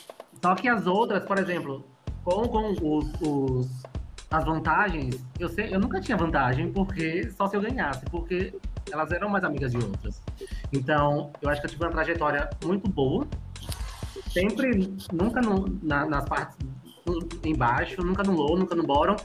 Só 0.41 0.55
que 0.55 0.69
as 0.69 0.87
outras, 0.87 1.25
por 1.25 1.39
exemplo, 1.39 1.85
com, 2.25 2.47
com 2.49 2.71
os, 2.71 2.79
os- 3.21 3.83
as 4.31 4.45
vantagens, 4.45 5.17
eu, 5.41 5.49
sei, 5.49 5.75
eu 5.75 5.81
nunca 5.81 6.01
tinha 6.01 6.17
vantagem, 6.17 6.71
porque 6.73 7.29
só 7.33 7.49
se 7.49 7.57
eu 7.57 7.61
ganhasse, 7.61 8.05
porque 8.07 8.55
elas 8.93 9.11
eram 9.11 9.29
mais 9.29 9.43
amigas 9.43 9.73
de 9.73 9.79
outras. 9.79 10.23
Então, 10.73 11.33
eu 11.43 11.49
acho 11.51 11.61
que 11.61 11.67
eu 11.67 11.71
tive 11.71 11.85
uma 11.85 11.91
trajetória 11.91 12.49
muito 12.65 12.89
boa. 12.89 13.27
Sempre, 14.31 14.93
nunca 15.13 15.41
no- 15.41 15.79
na- 15.83 16.07
nas 16.07 16.25
partes 16.29 16.57
embaixo, 17.45 18.03
nunca 18.03 18.23
no 18.23 18.33
low, 18.33 18.59
nunca 18.59 18.75
no 18.75 18.85
bottom. 18.87 19.17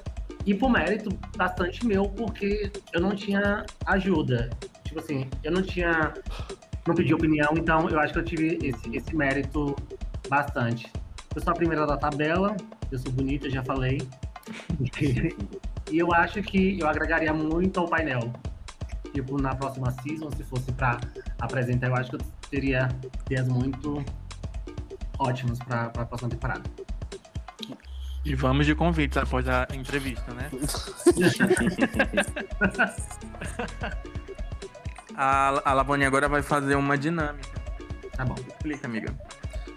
E 0.46 0.54
por 0.54 0.70
mérito 0.70 1.10
bastante 1.38 1.86
meu, 1.86 2.08
porque 2.10 2.72
eu 2.94 3.00
não 3.02 3.16
tinha 3.16 3.66
ajuda. 3.86 4.50
Tipo 4.84 5.00
assim, 5.00 5.28
eu 5.44 5.52
não 5.52 5.62
tinha 5.62 6.14
não 6.86 6.94
pedi 6.94 7.14
opinião, 7.14 7.50
então 7.56 7.88
eu 7.90 7.98
acho 8.00 8.12
que 8.12 8.20
eu 8.20 8.26
tive 8.26 8.60
esse, 8.62 8.96
esse 8.96 9.16
mérito 9.16 9.74
bastante. 10.28 10.92
Eu 11.34 11.42
sou 11.42 11.52
a 11.52 11.56
primeira 11.56 11.88
da 11.88 11.96
tabela, 11.96 12.58
eu 12.92 13.00
sou 13.00 13.12
bonita, 13.12 13.50
já 13.50 13.64
falei. 13.64 14.02
E 15.92 16.00
eu 16.00 16.12
acho 16.14 16.42
que 16.42 16.80
eu 16.80 16.88
agregaria 16.88 17.34
muito 17.34 17.80
ao 17.80 17.88
painel. 17.88 18.32
Tipo, 19.14 19.40
na 19.40 19.54
próxima 19.54 19.92
season, 20.02 20.32
se 20.32 20.44
fosse 20.44 20.72
pra 20.72 21.00
apresentar, 21.40 21.88
eu 21.88 21.96
acho 21.96 22.10
que 22.10 22.16
eu 22.16 22.22
teria 22.50 22.90
ideias 23.26 23.48
muito 23.48 24.04
ótimas 25.24 25.60
pra, 25.60 25.90
pra 25.90 26.06
próxima 26.06 26.30
temporada. 26.30 26.64
E 28.26 28.36
vamos 28.36 28.66
de 28.66 28.74
convites 28.74 29.18
após 29.18 29.48
a 29.50 29.68
entrevista, 29.74 30.34
né? 30.34 30.50
a, 35.16 35.70
a 35.70 35.74
Lavone 35.74 36.06
agora 36.06 36.30
vai 36.30 36.42
fazer 36.42 36.76
uma 36.76 36.98
dinâmica. 36.98 37.62
Tá 38.16 38.24
bom. 38.26 38.36
Explica, 38.48 38.88
amiga. 38.88 39.14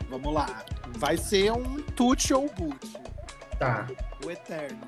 Vamos 0.08 0.32
lá. 0.32 0.64
Vai 0.98 1.16
ser 1.16 1.52
um 1.52 1.80
tute 1.82 2.32
ou 2.32 2.48
boot. 2.54 2.92
Tá. 3.58 3.86
O 4.24 4.30
eterno. 4.30 4.78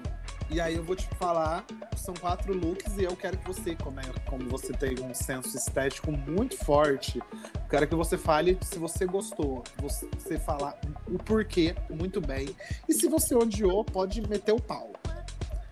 E 0.51 0.61
aí 0.61 0.77
eu 0.77 0.83
vou 0.83 0.97
te 0.97 1.07
falar, 1.19 1.63
são 1.95 2.15
quatro 2.15 2.55
looks 2.55 2.97
e 2.97 3.05
eu 3.05 3.15
quero 3.15 3.37
que 3.37 3.47
você, 3.47 3.75
como, 3.77 4.01
é- 4.01 4.05
como 4.27 4.49
você 4.49 4.73
tem 4.73 4.99
um 5.05 5.13
senso 5.13 5.55
estético 5.55 6.11
muito 6.11 6.57
forte, 6.65 7.21
quero 7.69 7.87
que 7.87 7.95
você 7.95 8.17
fale 8.17 8.59
se 8.63 8.79
você 8.79 9.05
gostou, 9.07 9.63
você, 9.79 10.39
falar 10.39 10.79
o 11.07 11.19
porquê 11.19 11.75
muito 11.91 12.21
bem. 12.21 12.55
E 12.89 12.95
se 12.95 13.09
você 13.09 13.35
odiou, 13.35 13.85
pode 13.85 14.21
meter 14.29 14.53
o 14.53 14.61
pau. 14.61 14.93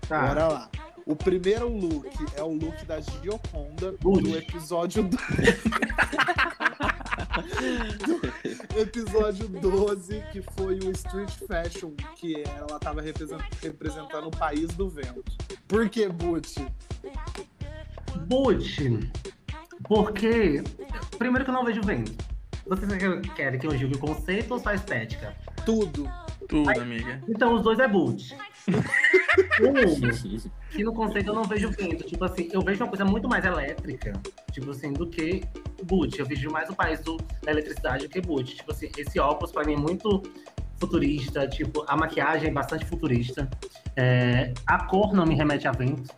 Tá. 0.08 0.28
Bora 0.28 0.48
lá. 0.48 0.70
O 1.04 1.14
primeiro 1.14 1.68
look 1.68 2.10
é 2.34 2.42
o 2.42 2.52
look 2.52 2.84
da 2.84 3.00
Gioconda 3.00 3.94
Ui. 4.04 4.22
do 4.22 4.36
episódio 4.36 5.04
do... 5.04 5.16
do 7.96 8.76
episódio 8.80 9.48
12, 9.48 10.20
que 10.32 10.42
foi 10.42 10.80
o 10.80 10.90
Street 10.90 11.30
Fashion, 11.46 11.92
que 12.16 12.42
ela 12.42 12.80
tava 12.80 13.00
represent- 13.00 13.40
representando 13.62 14.26
o 14.26 14.30
país 14.32 14.68
do 14.74 14.88
vento. 14.88 15.22
Por 15.68 15.88
que, 15.88 16.08
Butch? 16.08 16.56
Boot, 18.26 18.76
porque, 19.84 20.62
primeiro 21.16 21.44
que 21.44 21.50
eu 21.50 21.54
não 21.54 21.64
vejo 21.64 21.80
vento. 21.82 22.12
Vocês 22.66 22.90
querem- 23.34 23.60
que 23.60 23.66
eu 23.66 23.76
julgue 23.78 23.94
o 23.96 23.98
conceito 23.98 24.52
ou 24.52 24.58
só 24.58 24.70
a 24.70 24.74
estética? 24.74 25.34
Tudo. 25.64 26.08
Tudo, 26.48 26.80
amiga. 26.80 27.20
Então, 27.28 27.54
os 27.54 27.62
dois 27.62 27.78
é 27.78 27.88
boot. 27.88 28.36
Um, 29.60 30.40
que 30.70 30.82
no 30.82 30.94
conceito 30.94 31.28
eu 31.28 31.34
não 31.34 31.44
vejo 31.44 31.70
vento. 31.70 32.04
Tipo 32.04 32.24
assim, 32.24 32.48
eu 32.52 32.62
vejo 32.62 32.82
uma 32.82 32.88
coisa 32.88 33.04
muito 33.04 33.28
mais 33.28 33.44
elétrica, 33.44 34.14
tipo 34.50 34.70
assim, 34.70 34.92
do 34.94 35.06
que 35.06 35.44
boot. 35.84 36.18
Eu 36.18 36.24
vejo 36.24 36.50
mais 36.50 36.70
o 36.70 36.74
país 36.74 37.00
do, 37.00 37.18
da 37.42 37.50
eletricidade 37.50 38.06
do 38.06 38.10
que 38.10 38.20
boot. 38.20 38.56
Tipo 38.56 38.72
assim, 38.72 38.90
esse 38.96 39.18
óculos 39.20 39.52
pra 39.52 39.62
mim 39.64 39.74
é 39.74 39.76
muito 39.76 40.22
futurista, 40.78 41.46
tipo, 41.48 41.84
a 41.86 41.96
maquiagem 41.96 42.48
é 42.48 42.52
bastante 42.52 42.84
futurista. 42.86 43.48
É, 43.94 44.52
a 44.66 44.84
cor 44.86 45.12
não 45.12 45.26
me 45.26 45.34
remete 45.34 45.68
a 45.68 45.72
vento. 45.72 46.10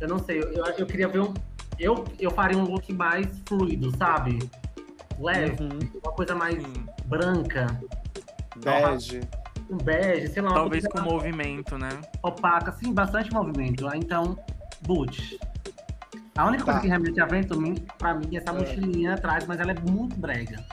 Eu 0.00 0.08
não 0.08 0.18
sei, 0.18 0.38
eu, 0.42 0.52
eu, 0.52 0.64
eu 0.78 0.86
queria 0.86 1.08
ver 1.08 1.20
um. 1.20 1.34
Eu, 1.78 2.04
eu 2.18 2.30
faria 2.30 2.56
um 2.58 2.64
look 2.64 2.92
mais 2.92 3.26
fluido, 3.46 3.94
sabe? 3.96 4.38
Leve, 5.18 5.62
Uhum. 5.62 5.78
uma 6.02 6.12
coisa 6.12 6.34
mais 6.34 6.56
Sim. 6.62 6.86
branca, 7.06 7.66
Bege. 8.56 9.20
um 9.70 9.76
bege, 9.76 10.28
sei 10.28 10.42
lá, 10.42 10.50
uma 10.50 10.54
Talvez 10.56 10.86
com 10.88 11.00
movimento, 11.02 11.76
né? 11.78 11.88
opaca, 12.22 12.72
sim, 12.72 12.92
bastante 12.92 13.32
movimento. 13.32 13.86
Ah, 13.88 13.96
Então, 13.96 14.36
boot. 14.82 15.38
A 16.36 16.46
única 16.46 16.64
Tá. 16.64 16.72
coisa 16.72 16.80
que 16.80 16.88
remete 16.88 17.20
a 17.20 17.26
vento 17.26 17.60
mim- 17.60 17.76
pra 17.96 18.12
mim 18.14 18.28
é 18.34 18.38
essa 18.38 18.50
É. 18.50 18.52
mochilinha 18.52 19.14
atrás, 19.14 19.46
mas 19.46 19.60
ela 19.60 19.70
é 19.70 19.76
muito 19.88 20.16
brega. 20.16 20.64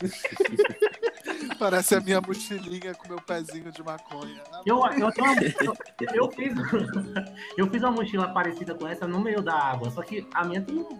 Parece 1.58 1.94
a 1.94 2.00
minha 2.00 2.20
mochilinha 2.20 2.94
com 2.94 3.08
meu 3.08 3.20
pezinho 3.20 3.70
de 3.72 3.82
maconha. 3.82 4.42
Eu, 4.64 4.80
eu, 4.98 5.10
tenho 5.12 5.32
uma- 5.32 5.42
eu, 5.42 5.76
eu 6.14 6.30
fiz, 6.32 6.52
eu 7.56 7.70
fiz 7.70 7.82
uma 7.82 7.90
mochila 7.92 8.28
parecida 8.28 8.74
com 8.74 8.86
essa 8.86 9.06
no 9.06 9.20
meio 9.20 9.42
da 9.42 9.54
água, 9.54 9.90
só 9.90 10.02
que 10.02 10.26
a 10.34 10.44
minha 10.44 10.60
tem 10.62 10.76
um, 10.78 10.98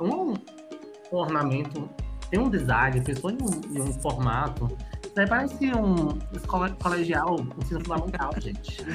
um 0.00 0.34
ornamento, 1.10 1.88
tem 2.30 2.40
um 2.40 2.48
design, 2.50 3.00
pensou 3.02 3.30
em 3.30 3.38
um, 3.40 3.76
em 3.76 3.80
um 3.80 3.92
formato. 4.00 4.76
Isso 5.12 5.20
aí 5.20 5.28
parece 5.28 5.66
um 5.74 6.18
escola 6.34 6.70
colegial, 6.82 7.36
ensino 7.62 7.84
fundamental, 7.84 8.32
gente. 8.40 8.78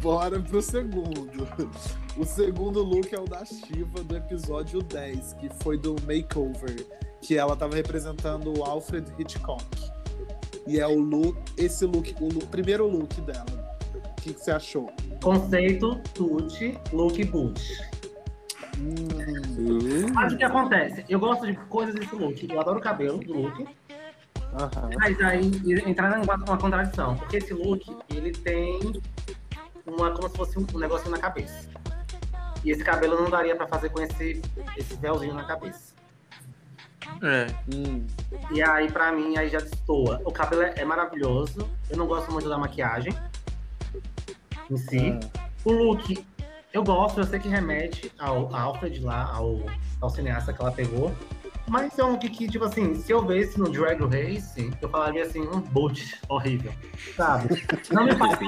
Bora 0.00 0.40
pro 0.40 0.62
segundo. 0.62 1.48
O 2.16 2.24
segundo 2.24 2.82
look 2.84 3.12
é 3.12 3.18
o 3.20 3.24
da 3.24 3.44
Shiva 3.44 4.04
do 4.04 4.16
episódio 4.16 4.80
10, 4.80 5.32
que 5.34 5.48
foi 5.62 5.76
do 5.76 5.96
Makeover, 6.06 6.86
que 7.20 7.36
ela 7.36 7.56
tava 7.56 7.74
representando 7.74 8.56
o 8.56 8.62
Alfred 8.62 9.10
Hitchcock. 9.18 9.64
E 10.68 10.78
é 10.78 10.86
o 10.86 10.96
look, 10.98 11.36
esse 11.58 11.84
look, 11.84 12.14
o 12.20 12.28
look- 12.28 12.46
primeiro 12.46 12.86
look 12.86 13.20
dela. 13.22 13.44
O 14.16 14.20
que, 14.22 14.32
que 14.34 14.40
você 14.40 14.52
achou? 14.52 14.88
Conceito, 15.20 16.00
tute, 16.14 16.78
look 16.92 17.22
boot. 17.24 17.60
Hum, 18.78 20.12
Mas 20.12 20.32
o 20.32 20.36
que 20.36 20.44
acontece? 20.44 21.04
Eu 21.08 21.18
gosto 21.20 21.46
de 21.46 21.54
coisas 21.54 21.94
desse 21.94 22.14
look. 22.14 22.46
Eu 22.50 22.60
adoro 22.60 22.78
o 22.78 22.82
cabelo 22.82 23.18
do 23.18 23.32
look. 23.42 23.68
aham. 24.54 24.90
Mas 24.98 25.20
aí 25.20 25.46
entrar 25.86 26.18
em 26.18 26.22
uma 26.24 26.58
contradição. 26.58 27.16
Porque 27.16 27.36
esse 27.38 27.52
look, 27.54 27.84
ele 28.14 28.32
tem 28.32 28.80
uma, 29.86 30.10
como 30.12 30.28
se 30.28 30.36
fosse 30.36 30.58
um, 30.58 30.66
um 30.74 30.78
negocinho 30.78 31.10
na 31.10 31.18
cabeça. 31.18 31.68
E 32.64 32.70
esse 32.70 32.82
cabelo 32.82 33.20
não 33.20 33.28
daria 33.30 33.54
pra 33.54 33.66
fazer 33.66 33.90
com 33.90 34.00
esse, 34.00 34.40
esse 34.76 34.96
véuzinho 34.96 35.34
na 35.34 35.44
cabeça. 35.44 35.92
É. 37.22 37.46
Hum, 37.72 38.06
E 38.50 38.62
aí, 38.62 38.90
pra 38.90 39.12
mim, 39.12 39.36
aí 39.36 39.48
já 39.50 39.58
destoa. 39.58 40.20
O 40.24 40.32
cabelo 40.32 40.62
é, 40.62 40.74
é 40.78 40.84
maravilhoso. 40.84 41.68
Eu 41.90 41.96
não 41.96 42.06
gosto 42.06 42.32
muito 42.32 42.48
da 42.48 42.56
maquiagem 42.58 43.14
em 44.70 44.76
si. 44.76 45.18
ah. 45.36 45.44
O 45.64 45.72
look, 45.72 46.24
eu 46.74 46.82
gosto, 46.82 47.20
eu 47.20 47.24
sei 47.24 47.38
que 47.38 47.48
remete 47.48 48.12
ao 48.18 48.52
Alfred 48.52 48.98
lá, 49.00 49.32
ao, 49.32 49.60
ao 50.00 50.10
cineasta 50.10 50.52
que 50.52 50.60
ela 50.60 50.72
pegou. 50.72 51.14
Mas 51.68 51.96
é 51.98 52.04
um 52.04 52.10
look 52.10 52.28
que, 52.28 52.46
tipo 52.46 52.64
assim, 52.64 52.94
se 52.96 53.10
eu 53.10 53.24
visse 53.24 53.58
no 53.58 53.70
Drag 53.70 53.98
Race, 54.02 54.70
eu 54.82 54.88
falaria 54.88 55.22
assim, 55.22 55.40
um 55.40 55.60
boot 55.60 56.20
horrível. 56.28 56.72
Sabe? 57.16 57.64
Não 57.90 58.04
me 58.04 58.14
passa, 58.16 58.40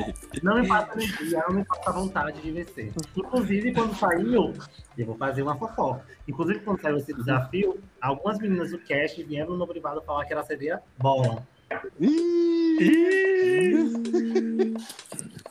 não 0.42 0.60
me 0.60 0.68
passa 0.68 0.92
energia, 0.94 1.44
não 1.48 1.54
me 1.54 1.64
passa 1.64 1.92
vontade 1.92 2.42
de 2.42 2.50
vencer. 2.50 2.92
Inclusive, 3.16 3.72
quando 3.72 3.96
saiu, 3.96 4.52
eu 4.98 5.06
vou 5.06 5.16
fazer 5.16 5.42
uma 5.42 5.56
fofoca. 5.56 6.04
Inclusive, 6.28 6.60
quando 6.60 6.82
saiu 6.82 6.98
esse 6.98 7.14
desafio, 7.14 7.80
algumas 8.02 8.38
meninas 8.38 8.72
do 8.72 8.78
cast 8.80 9.22
vieram 9.22 9.56
no 9.56 9.66
privado 9.66 10.02
falar 10.02 10.26
que 10.26 10.32
ela 10.32 10.44
seria 10.44 10.82
bola. 10.98 11.46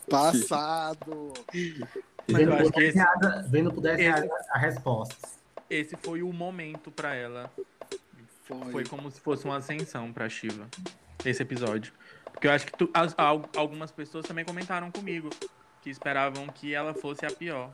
Passado. 0.07 1.33
Mas 2.27 2.41
eu 2.41 2.49
Vendo 2.51 2.63
por 2.63 2.71
que 2.73 2.79
10 2.79 2.89
esse, 2.95 2.97
reais, 2.97 3.49
vendo 3.51 3.71
por 3.73 3.81
10 3.81 3.99
esse- 3.99 4.07
reais 4.09 4.31
a 4.51 4.57
resposta. 4.57 5.15
esse 5.69 5.95
foi 5.97 6.21
o 6.23 6.31
momento 6.33 6.89
pra 6.91 7.13
ela. 7.15 7.51
Foi. 8.43 8.71
Foi 8.71 8.83
como 8.85 9.09
se 9.11 9.19
fosse 9.21 9.45
uma 9.45 9.57
ascensão 9.57 10.11
pra 10.13 10.27
Shiva. 10.29 10.67
Esse 11.23 11.41
episódio. 11.41 11.93
Porque 12.31 12.47
eu 12.47 12.51
acho 12.51 12.65
que 12.67 12.73
tu- 12.77 12.89
as- 12.93 13.15
al- 13.17 13.49
algumas 13.55 13.91
pessoas 13.91 14.25
também 14.25 14.43
comentaram 14.45 14.91
comigo 14.91 15.29
que 15.81 15.89
esperavam 15.89 16.47
que 16.47 16.73
ela 16.73 16.93
fosse 16.93 17.25
a 17.25 17.31
pior. 17.31 17.71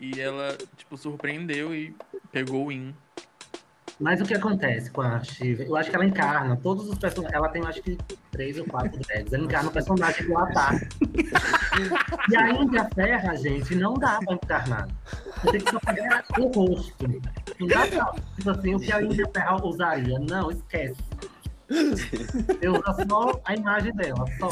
E 0.00 0.20
ela, 0.20 0.56
tipo, 0.76 0.96
surpreendeu 0.96 1.74
e 1.74 1.94
pegou 2.30 2.64
o 2.64 2.68
win. 2.68 2.94
Mas 4.00 4.20
o 4.20 4.24
que 4.24 4.34
acontece 4.34 4.90
com 4.92 5.00
a 5.00 5.18
Shiva? 5.24 5.64
Eu 5.64 5.74
acho 5.76 5.90
que 5.90 5.96
ela 5.96 6.04
encarna 6.04 6.56
todos 6.56 6.88
os 6.88 6.96
personagens. 6.98 7.34
Ela 7.36 7.48
tem, 7.48 7.66
acho 7.66 7.82
que, 7.82 7.98
três 8.30 8.56
ou 8.58 8.64
quatro 8.64 9.00
drags. 9.00 9.32
Ela 9.32 9.42
encarna 9.44 9.70
o 9.70 9.72
personagem 9.72 10.24
que 10.24 10.32
ela 10.32 10.46
tá. 10.52 10.70
e 12.30 12.36
a 12.36 12.50
Índia 12.50 12.88
Ferra, 12.94 13.36
gente, 13.36 13.74
não 13.74 13.94
dá 13.94 14.18
pra 14.24 14.34
encarnar. 14.34 14.88
Você 15.42 15.52
tem 15.52 15.60
que 15.60 15.70
só 15.70 15.80
pegar 15.80 16.24
o 16.38 16.46
rosto. 16.48 17.08
Não 17.60 17.66
dá 17.68 17.86
pra. 17.86 18.12
Tipo 18.36 18.50
assim, 18.50 18.74
o 18.74 18.80
que 18.80 18.92
a 18.92 19.02
Índia 19.02 19.28
Ferra 19.32 19.64
usaria. 19.64 20.18
Não, 20.18 20.50
esquece. 20.50 21.00
Eu 22.60 22.72
uso 22.74 23.08
só 23.08 23.40
a 23.44 23.54
imagem 23.54 23.92
dela, 23.94 24.24
só. 24.38 24.48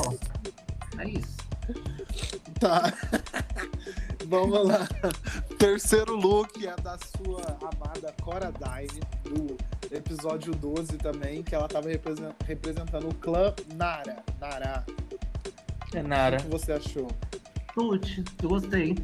É 1.01 1.09
isso. 1.09 1.37
Tá. 2.61 2.93
Vamos 4.27 4.67
lá. 4.67 4.89
Terceiro 5.59 6.17
look 6.17 6.65
é 6.67 6.75
da 6.81 6.97
sua 6.99 7.43
amada 7.61 8.15
Cora 8.23 8.53
Dine, 8.53 9.01
do 9.25 9.57
episódio 9.95 10.53
12 10.55 10.97
também, 10.99 11.43
que 11.43 11.55
ela 11.55 11.69
tava 11.69 11.89
represen- 11.89 12.35
representando 12.45 13.09
o 13.09 13.15
clã 13.15 13.53
Nara. 13.75 14.23
Nara. 14.41 14.85
É 15.95 16.01
O 16.01 16.09
Nara. 16.09 16.37
que 16.39 16.49
você 16.49 16.73
achou? 16.73 17.09
Tuti, 17.75 18.25
eu 18.43 18.49
gostei. 18.49 18.97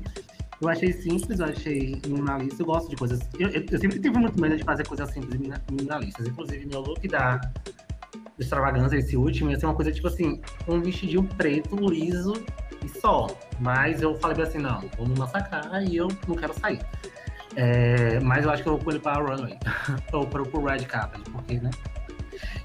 Eu 0.60 0.68
achei 0.68 0.92
simples, 0.92 1.40
eu 1.40 1.46
achei 1.46 2.00
minimalista. 2.06 2.62
Eu 2.62 2.66
gosto 2.66 2.88
de 2.88 2.96
coisas. 2.96 3.20
Eu, 3.38 3.48
eu- 3.48 3.64
eu 3.70 3.78
sempre 3.78 3.98
tive 3.98 4.16
muito 4.18 4.40
medo 4.40 4.56
de 4.56 4.62
fazer 4.64 4.86
coisas 4.86 5.10
simples 5.10 5.34
e 5.34 5.72
minimalistas. 5.72 6.26
Inclusive, 6.26 6.66
meu 6.66 6.80
look 6.80 7.06
da 7.08 7.40
extravagância, 8.38 8.96
esse 8.96 9.16
último, 9.16 9.50
ia 9.50 9.58
ser 9.58 9.66
uma 9.66 9.74
coisa 9.74 9.90
tipo 9.92 10.06
assim: 10.08 10.40
um 10.68 10.80
vestidinho 10.80 11.24
preto, 11.24 11.74
liso 11.88 12.32
e 12.84 12.88
só. 13.00 13.26
Mas 13.60 14.00
eu 14.02 14.14
falei 14.20 14.36
bem 14.36 14.46
assim: 14.46 14.58
não, 14.58 14.82
vamos 14.96 15.18
massacrar 15.18 15.82
e 15.84 15.96
eu 15.96 16.08
não 16.28 16.36
quero 16.36 16.54
sair. 16.58 16.80
É, 17.56 18.18
mas 18.20 18.44
eu 18.44 18.50
acho 18.50 18.62
que 18.62 18.68
eu 18.68 18.76
vou 18.76 18.84
com 18.84 18.90
ele 18.92 19.00
para 19.00 19.20
a 19.20 19.22
Runway. 19.22 19.58
Ou 20.14 20.26
para 20.26 20.42
o 20.42 20.64
Red 20.64 20.84
Carpet, 20.86 21.22
porque, 21.30 21.58
né? 21.58 21.70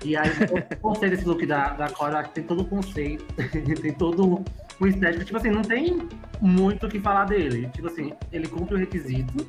E 0.03 0.15
aí, 0.15 0.29
eu 0.71 0.77
gostei 0.79 1.09
desse 1.09 1.25
look 1.25 1.45
da, 1.45 1.69
da 1.73 1.89
Cora, 1.89 2.23
que 2.23 2.29
tem 2.35 2.43
todo 2.43 2.61
o 2.61 2.65
conceito, 2.65 3.25
tem 3.81 3.93
todo 3.93 4.43
o 4.79 4.87
estético. 4.87 5.25
Tipo 5.25 5.37
assim, 5.37 5.49
não 5.49 5.61
tem 5.61 6.07
muito 6.41 6.85
o 6.85 6.89
que 6.89 6.99
falar 6.99 7.25
dele. 7.25 7.69
Tipo 7.73 7.87
assim, 7.87 8.13
ele 8.31 8.47
cumpre 8.47 8.75
o 8.75 8.77
requisito. 8.77 9.47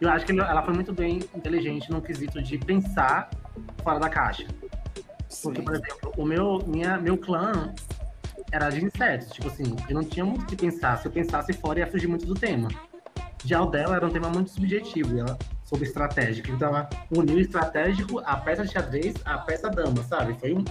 Eu 0.00 0.08
acho 0.10 0.24
que 0.26 0.32
ele- 0.32 0.40
ela 0.40 0.62
foi 0.62 0.74
muito 0.74 0.92
bem 0.92 1.20
inteligente 1.34 1.90
no 1.90 2.00
quesito 2.00 2.42
de 2.42 2.58
pensar 2.58 3.30
fora 3.82 3.98
da 4.00 4.08
caixa. 4.08 4.46
Porque, 5.42 5.60
Sim. 5.60 5.64
por 5.64 5.74
exemplo, 5.74 6.12
o 6.16 6.24
meu, 6.24 6.58
minha, 6.66 6.98
meu 6.98 7.16
clã 7.16 7.72
era 8.50 8.68
de 8.70 8.84
insetos. 8.84 9.28
Tipo 9.30 9.48
assim, 9.48 9.76
eu 9.88 9.94
não 9.94 10.02
tinha 10.04 10.24
muito 10.24 10.42
o 10.42 10.46
que 10.46 10.56
pensar. 10.56 10.96
Se 10.98 11.06
eu 11.06 11.12
pensasse 11.12 11.52
fora, 11.52 11.78
ia 11.80 11.86
fugir 11.86 12.06
muito 12.08 12.26
do 12.26 12.34
tema. 12.34 12.68
Já 13.44 13.60
o 13.62 13.66
dela 13.66 13.96
era 13.96 14.06
um 14.06 14.10
tema 14.10 14.28
muito 14.28 14.50
subjetivo, 14.50 15.16
e 15.16 15.20
ela, 15.20 15.38
sobre 15.72 15.86
estratégico. 15.86 16.50
Então, 16.50 16.68
ela 16.68 16.88
uniu 17.10 17.40
estratégico, 17.40 18.18
a 18.20 18.36
peça 18.36 18.62
de 18.64 18.72
xadrez, 18.72 19.14
a 19.24 19.38
peça 19.38 19.70
dama, 19.70 20.02
sabe? 20.04 20.34
Foi 20.38 20.52
um- 20.52 20.64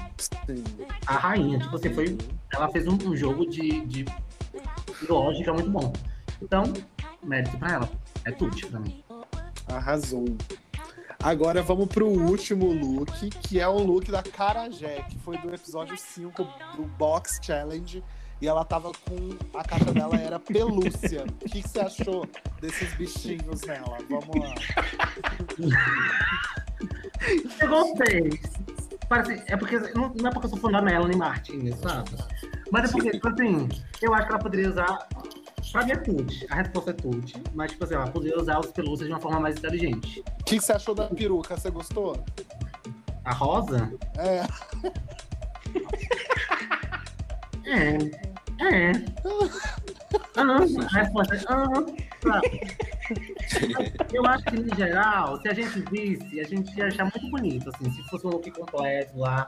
a 1.08 1.14
rainha. 1.14 1.58
Tipo 1.58 1.76
assim, 1.76 1.92
foi, 1.94 2.18
ela 2.54 2.70
fez 2.70 2.88
um, 2.88 2.94
um 3.06 3.16
jogo 3.16 3.50
de, 3.50 3.82
de 3.88 4.06
lógica 5.10 5.52
muito 5.54 5.70
bom. 5.72 5.92
Então, 6.42 6.64
mérito 7.24 7.58
pra 7.58 7.74
ela. 7.74 7.90
É 8.26 8.32
tudo 8.32 8.56
pra 8.68 8.80
mim. 8.80 9.04
Arrasou. 9.68 10.26
Agora 11.24 11.62
vamos 11.64 11.88
pro 11.88 12.08
último 12.08 12.72
look, 12.72 13.30
que 13.42 13.60
é 13.60 13.68
o 13.68 13.78
look 13.80 14.12
da 14.12 14.22
Carajé, 14.24 15.04
que 15.10 15.18
foi 15.20 15.38
do 15.38 15.54
episódio 15.54 15.96
5 15.98 16.44
do 16.76 16.84
Box 16.84 17.40
Challenge. 17.42 18.04
E 18.42 18.48
ela 18.48 18.66
tava 18.66 18.92
com. 18.92 19.38
A 19.58 19.64
capa 19.64 19.92
dela 19.92 20.16
era 20.16 20.40
pelúcia. 20.40 21.26
O 21.42 21.50
que, 21.50 21.62
que 21.62 21.70
você 21.70 21.80
achou 21.80 22.28
desses 22.60 22.92
bichinhos 22.96 23.62
nela? 23.62 23.98
Vamos 24.10 24.36
lá. 24.36 24.56
Eu 27.62 27.70
gostei. 27.70 28.40
Parece, 29.08 29.44
é 29.48 29.56
porque 29.56 29.78
não, 29.78 30.12
não 30.14 30.30
é 30.30 30.32
porque 30.32 30.48
eu 30.48 30.50
sou 30.50 30.58
fã 30.58 30.72
da 30.72 30.82
Melanie 30.82 31.18
Martinez, 31.18 31.78
sabe? 31.80 32.10
Mas 32.72 32.90
é 32.90 32.92
porque, 32.94 33.12
tipo 33.12 33.28
assim, 33.28 33.70
eu 34.02 34.14
acho 34.14 34.26
que 34.26 34.32
ela 34.32 34.42
poderia 34.42 34.70
usar. 34.70 35.08
Pra 35.72 35.86
mim 35.86 35.92
é 35.92 35.98
tute. 35.98 36.48
A 36.50 36.56
resposta 36.56 36.90
é 36.90 36.94
tute. 36.94 37.44
Mas, 37.54 37.72
tipo 37.72 37.84
assim, 37.84 37.94
ela 37.94 38.08
poderia 38.08 38.40
usar 38.40 38.60
os 38.60 38.72
pelúcias 38.72 39.08
de 39.08 39.14
uma 39.14 39.22
forma 39.22 39.40
mais 39.40 39.58
inteligente. 39.58 40.24
O 40.42 40.44
que, 40.46 40.58
que 40.58 40.62
você 40.62 40.74
achou 40.74 40.96
da 40.96 41.08
peruca? 41.08 41.56
Você 41.56 41.70
gostou? 41.70 42.24
A 43.24 43.34
rosa? 43.34 43.94
É. 44.18 44.42
É. 47.66 48.31
É. 48.62 48.92
Ah, 50.38 50.58
a 50.94 51.00
resposta 51.00 51.36
é. 51.36 51.40
Eu 54.14 54.26
acho 54.26 54.46
que, 54.46 54.60
no 54.60 54.76
geral, 54.76 55.42
se 55.42 55.48
a 55.50 55.54
gente 55.54 55.80
visse, 55.90 56.40
a 56.40 56.44
gente 56.44 56.78
ia 56.78 56.86
achar 56.86 57.04
muito 57.04 57.30
bonito, 57.32 57.70
assim, 57.70 57.92
se 57.92 58.04
fosse 58.10 58.28
um 58.28 58.30
look 58.30 58.50
completo 58.52 59.18
lá. 59.18 59.48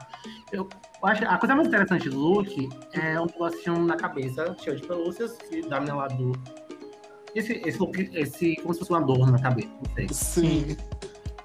Eu 0.52 0.68
acho 1.04 1.26
a 1.26 1.38
coisa 1.38 1.56
mais 1.56 1.68
interessante 1.68 2.10
do 2.10 2.18
look 2.18 2.70
é 2.94 3.20
um 3.20 3.26
negocinho 3.28 3.86
na 3.86 3.96
cabeça, 3.96 4.56
cheio 4.60 4.78
de 4.78 4.88
pelúcias, 4.88 5.38
que 5.38 5.62
dá 5.70 5.80
minha 5.80 5.94
lado 5.96 6.16
do. 6.18 6.32
Esse, 7.36 7.54
esse 7.66 7.78
look, 7.78 7.98
esse, 8.14 8.56
como 8.58 8.74
se 8.74 8.80
fosse 8.80 8.94
um 8.94 8.96
adorno 8.96 9.32
na 9.32 9.40
cabeça, 9.40 9.70
não 9.70 9.94
sei. 9.96 10.08
Sim. 10.10 10.78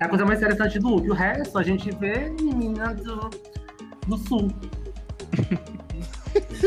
É 0.00 0.04
a 0.04 0.08
coisa 0.08 0.24
mais 0.24 0.38
interessante 0.40 0.78
do 0.78 0.88
look. 0.88 1.08
O 1.10 1.14
resto 1.14 1.58
a 1.58 1.62
gente 1.62 1.90
vê 1.96 2.30
menina 2.40 2.94
do, 2.94 3.30
do 4.06 4.16
sul. 4.16 4.48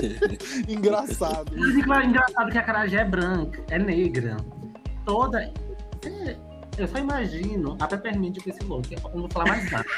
Engraçado. 0.67 1.53
É 1.55 2.05
engraçado 2.05 2.51
que 2.51 2.57
a 2.57 2.63
Carajé 2.63 2.97
é 2.97 3.05
branca, 3.05 3.63
é 3.69 3.79
negra. 3.79 4.37
Toda. 5.05 5.51
Eu 6.77 6.87
só 6.87 6.97
imagino 6.97 7.77
a 7.79 7.87
Peppermint 7.87 8.41
com 8.43 8.49
esse 8.49 8.63
look. 8.63 8.91
Eu 8.91 9.01
não 9.13 9.21
vou 9.21 9.29
falar 9.31 9.47
mais 9.47 9.71
nada. 9.71 9.85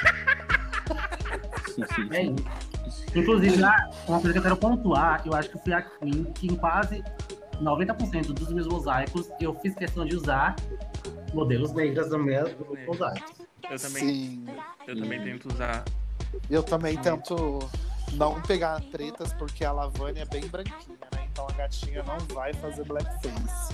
É 2.11 2.25
isso. 2.25 2.45
Inclusive, 3.15 3.57
lá, 3.57 3.89
uma 4.07 4.19
coisa 4.19 4.33
que 4.33 4.37
eu 4.37 4.43
quero 4.43 4.57
pontuar, 4.57 5.23
eu 5.25 5.33
acho 5.33 5.49
que 5.49 5.57
fui 5.57 5.73
a 5.73 5.81
Queen 5.81 6.23
que 6.35 6.47
em 6.47 6.55
quase 6.55 7.03
90% 7.59 8.27
dos 8.33 8.51
meus 8.51 8.67
mosaicos 8.67 9.29
eu 9.39 9.53
fiz 9.55 9.73
questão 9.73 10.05
de 10.05 10.15
usar 10.15 10.55
modelos 11.33 11.73
negras 11.73 12.11
no 12.11 12.19
meu 12.19 12.43
dos 12.43 12.85
mosaicos. 12.85 13.41
Eu 13.69 13.79
também, 13.79 14.03
Sim. 14.03 14.45
eu 14.87 14.99
também 14.99 15.23
tento 15.23 15.51
usar. 15.51 15.83
Eu 16.49 16.63
também 16.63 16.97
tento 16.97 17.59
não 18.15 18.41
pegar 18.41 18.80
tretas, 18.91 19.34
porque 19.34 19.65
a 19.65 19.71
Lavânia 19.71 20.21
é 20.21 20.26
bem 20.26 20.47
branquinha, 20.47 20.97
né? 21.13 21.28
Então 21.32 21.47
a 21.49 21.54
gatinha 21.54 22.04
não 22.04 22.17
vai 22.34 22.54
fazer 22.54 22.84
blackface. 22.86 23.73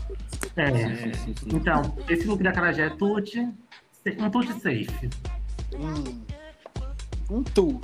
É. 0.56 0.63
é, 0.63 1.12
Então, 1.47 1.95
esse 2.08 2.25
look 2.25 2.41
da 2.43 2.52
Carajé 2.52 2.88
é 2.88 2.89
tute, 2.89 3.39
um 3.39 4.30
tute 4.30 4.54
safe. 4.54 5.10
Hum. 5.75 6.21
Um 7.30 7.43
tu. 7.43 7.80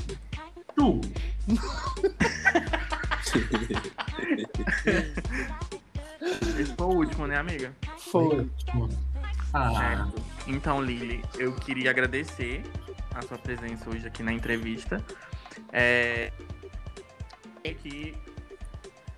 Tu, 0.76 1.00
esse 6.60 6.74
foi 6.76 6.88
o 6.88 6.90
último, 6.90 7.28
né, 7.28 7.38
amiga? 7.38 7.72
Foi. 8.12 8.50
Ah, 9.54 9.72
Certo. 9.74 10.22
Então, 10.48 10.82
Lili, 10.82 11.24
eu 11.38 11.54
queria 11.54 11.92
agradecer 11.92 12.64
a 13.14 13.22
sua 13.22 13.38
presença 13.38 13.88
hoje 13.90 14.06
aqui 14.08 14.24
na 14.24 14.34
entrevista. 14.34 15.02
É 15.72 16.32
que 17.74 18.16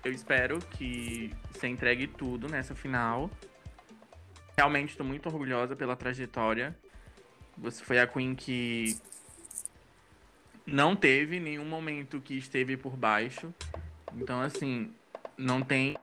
eu 0.04 0.12
espero 0.12 0.58
que 0.58 1.34
você 1.52 1.68
entregue 1.68 2.06
tudo 2.06 2.48
nessa 2.48 2.74
final. 2.74 3.30
Realmente 4.56 4.90
estou 4.90 5.06
muito 5.06 5.26
orgulhosa 5.26 5.76
pela 5.76 5.94
trajetória. 5.94 6.76
Você 7.56 7.84
foi 7.84 7.98
a 7.98 8.06
Queen 8.06 8.34
que 8.34 8.96
não 10.64 10.94
teve 10.94 11.40
nenhum 11.40 11.64
momento 11.64 12.20
que 12.20 12.34
esteve 12.34 12.76
por 12.76 12.96
baixo. 12.96 13.52
Então, 14.14 14.40
assim, 14.40 14.92
não 15.36 15.62
tem 15.62 15.96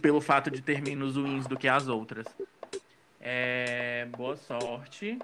pelo 0.00 0.20
fato 0.20 0.50
de 0.50 0.62
ter 0.62 0.80
menos 0.80 1.16
wins 1.16 1.46
do 1.46 1.56
que 1.56 1.68
as 1.68 1.88
outras. 1.88 2.26
É, 3.20 4.06
boa 4.16 4.36
sorte. 4.36 5.18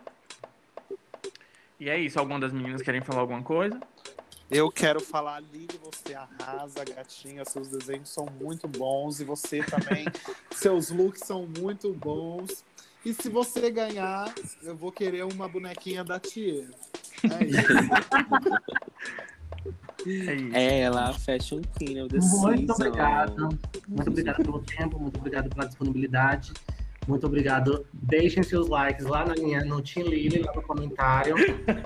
E 1.79 1.89
é 1.89 1.99
isso. 1.99 2.19
Alguma 2.19 2.41
das 2.41 2.53
meninas 2.53 2.83
querem 2.83 3.01
falar 3.01 3.21
alguma 3.21 3.43
coisa? 3.43 3.81
Eu 4.51 4.71
quero 4.71 5.01
falar, 5.01 5.41
Lili, 5.41 5.79
você 5.83 6.15
arrasa, 6.15 6.85
gatinha. 6.85 7.45
Seus 7.45 7.69
desenhos 7.69 8.09
são 8.09 8.27
muito 8.41 8.67
bons. 8.67 9.21
E 9.21 9.25
você 9.25 9.63
também. 9.63 10.07
seus 10.51 10.91
looks 10.91 11.23
são 11.25 11.47
muito 11.59 11.93
bons. 11.93 12.65
E 13.05 13.15
se 13.15 13.29
você 13.29 13.71
ganhar, 13.71 14.33
eu 14.63 14.77
vou 14.77 14.91
querer 14.93 15.25
uma 15.25 15.49
bonequinha 15.49 16.05
da 16.05 16.19
Tia. 16.19 16.69
É 17.25 17.45
isso. 17.45 17.61
É 20.07 20.35
isso. 20.35 20.57
É 20.57 20.81
ela, 20.81 21.13
Fashion 21.13 21.61
Queen 21.79 22.09
Season. 22.11 22.47
Muito 22.47 22.73
obrigado. 22.73 23.49
Muito 23.89 24.11
obrigado 24.11 24.37
pelo 24.37 24.61
tempo, 24.63 24.99
muito 24.99 25.19
obrigado 25.19 25.49
pela 25.51 25.67
disponibilidade. 25.67 26.53
Muito 27.11 27.27
obrigado. 27.27 27.85
Deixem 27.93 28.41
seus 28.45 28.69
likes 28.69 29.05
lá 29.05 29.25
na 29.25 29.35
minha, 29.35 29.65
no 29.65 29.83
Team 29.83 30.07
Lily, 30.07 30.43
lá 30.43 30.53
no 30.55 30.63
comentário. 30.63 31.35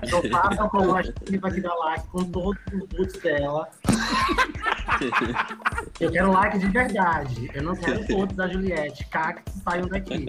Então 0.03 0.21
façam 0.29 0.69
como 0.69 0.95
a 0.95 1.01
gente 1.01 1.37
vai 1.39 1.59
dar 1.59 1.73
like 1.73 2.07
com 2.09 2.23
todos 2.25 2.61
os 2.71 2.87
boots 2.89 3.19
dela. 3.21 3.67
Eu 5.99 6.11
quero 6.11 6.31
like 6.31 6.59
de 6.59 6.67
verdade. 6.67 7.49
Eu 7.55 7.63
não 7.63 7.75
quero 7.75 8.05
todos 8.05 8.35
da 8.35 8.47
Juliette. 8.47 9.03
Cactos 9.07 9.55
saiam 9.63 9.87
daqui. 9.87 10.27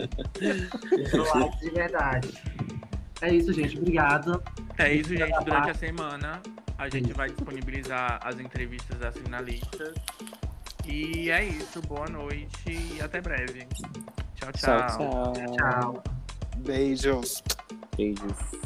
Eu 0.91 1.05
quero 1.11 1.41
like 1.41 1.61
de 1.61 1.71
verdade. 1.71 2.43
É 3.21 3.35
isso, 3.35 3.53
gente. 3.53 3.77
Obrigado. 3.77 4.43
É 4.79 4.95
isso, 4.95 5.15
gente. 5.15 5.45
Durante 5.45 5.71
a 5.71 5.75
semana 5.75 6.41
a 6.79 6.89
gente 6.89 7.13
vai 7.13 7.29
disponibilizar 7.29 8.19
as 8.25 8.41
entrevistas 8.41 8.99
das 8.99 9.15
finalistas. 9.15 9.93
E 10.87 11.31
é 11.31 11.45
isso. 11.45 11.83
Boa 11.83 12.09
noite 12.09 12.49
e 12.67 12.99
até 13.03 13.21
breve. 13.21 13.67
Tchau, 14.37 14.53
tchau. 14.53 14.89
Tchau, 14.89 15.33
tchau. 15.35 15.57
Tchau. 15.57 16.03
Beijos. 16.59 17.43
Beijos. 17.97 18.66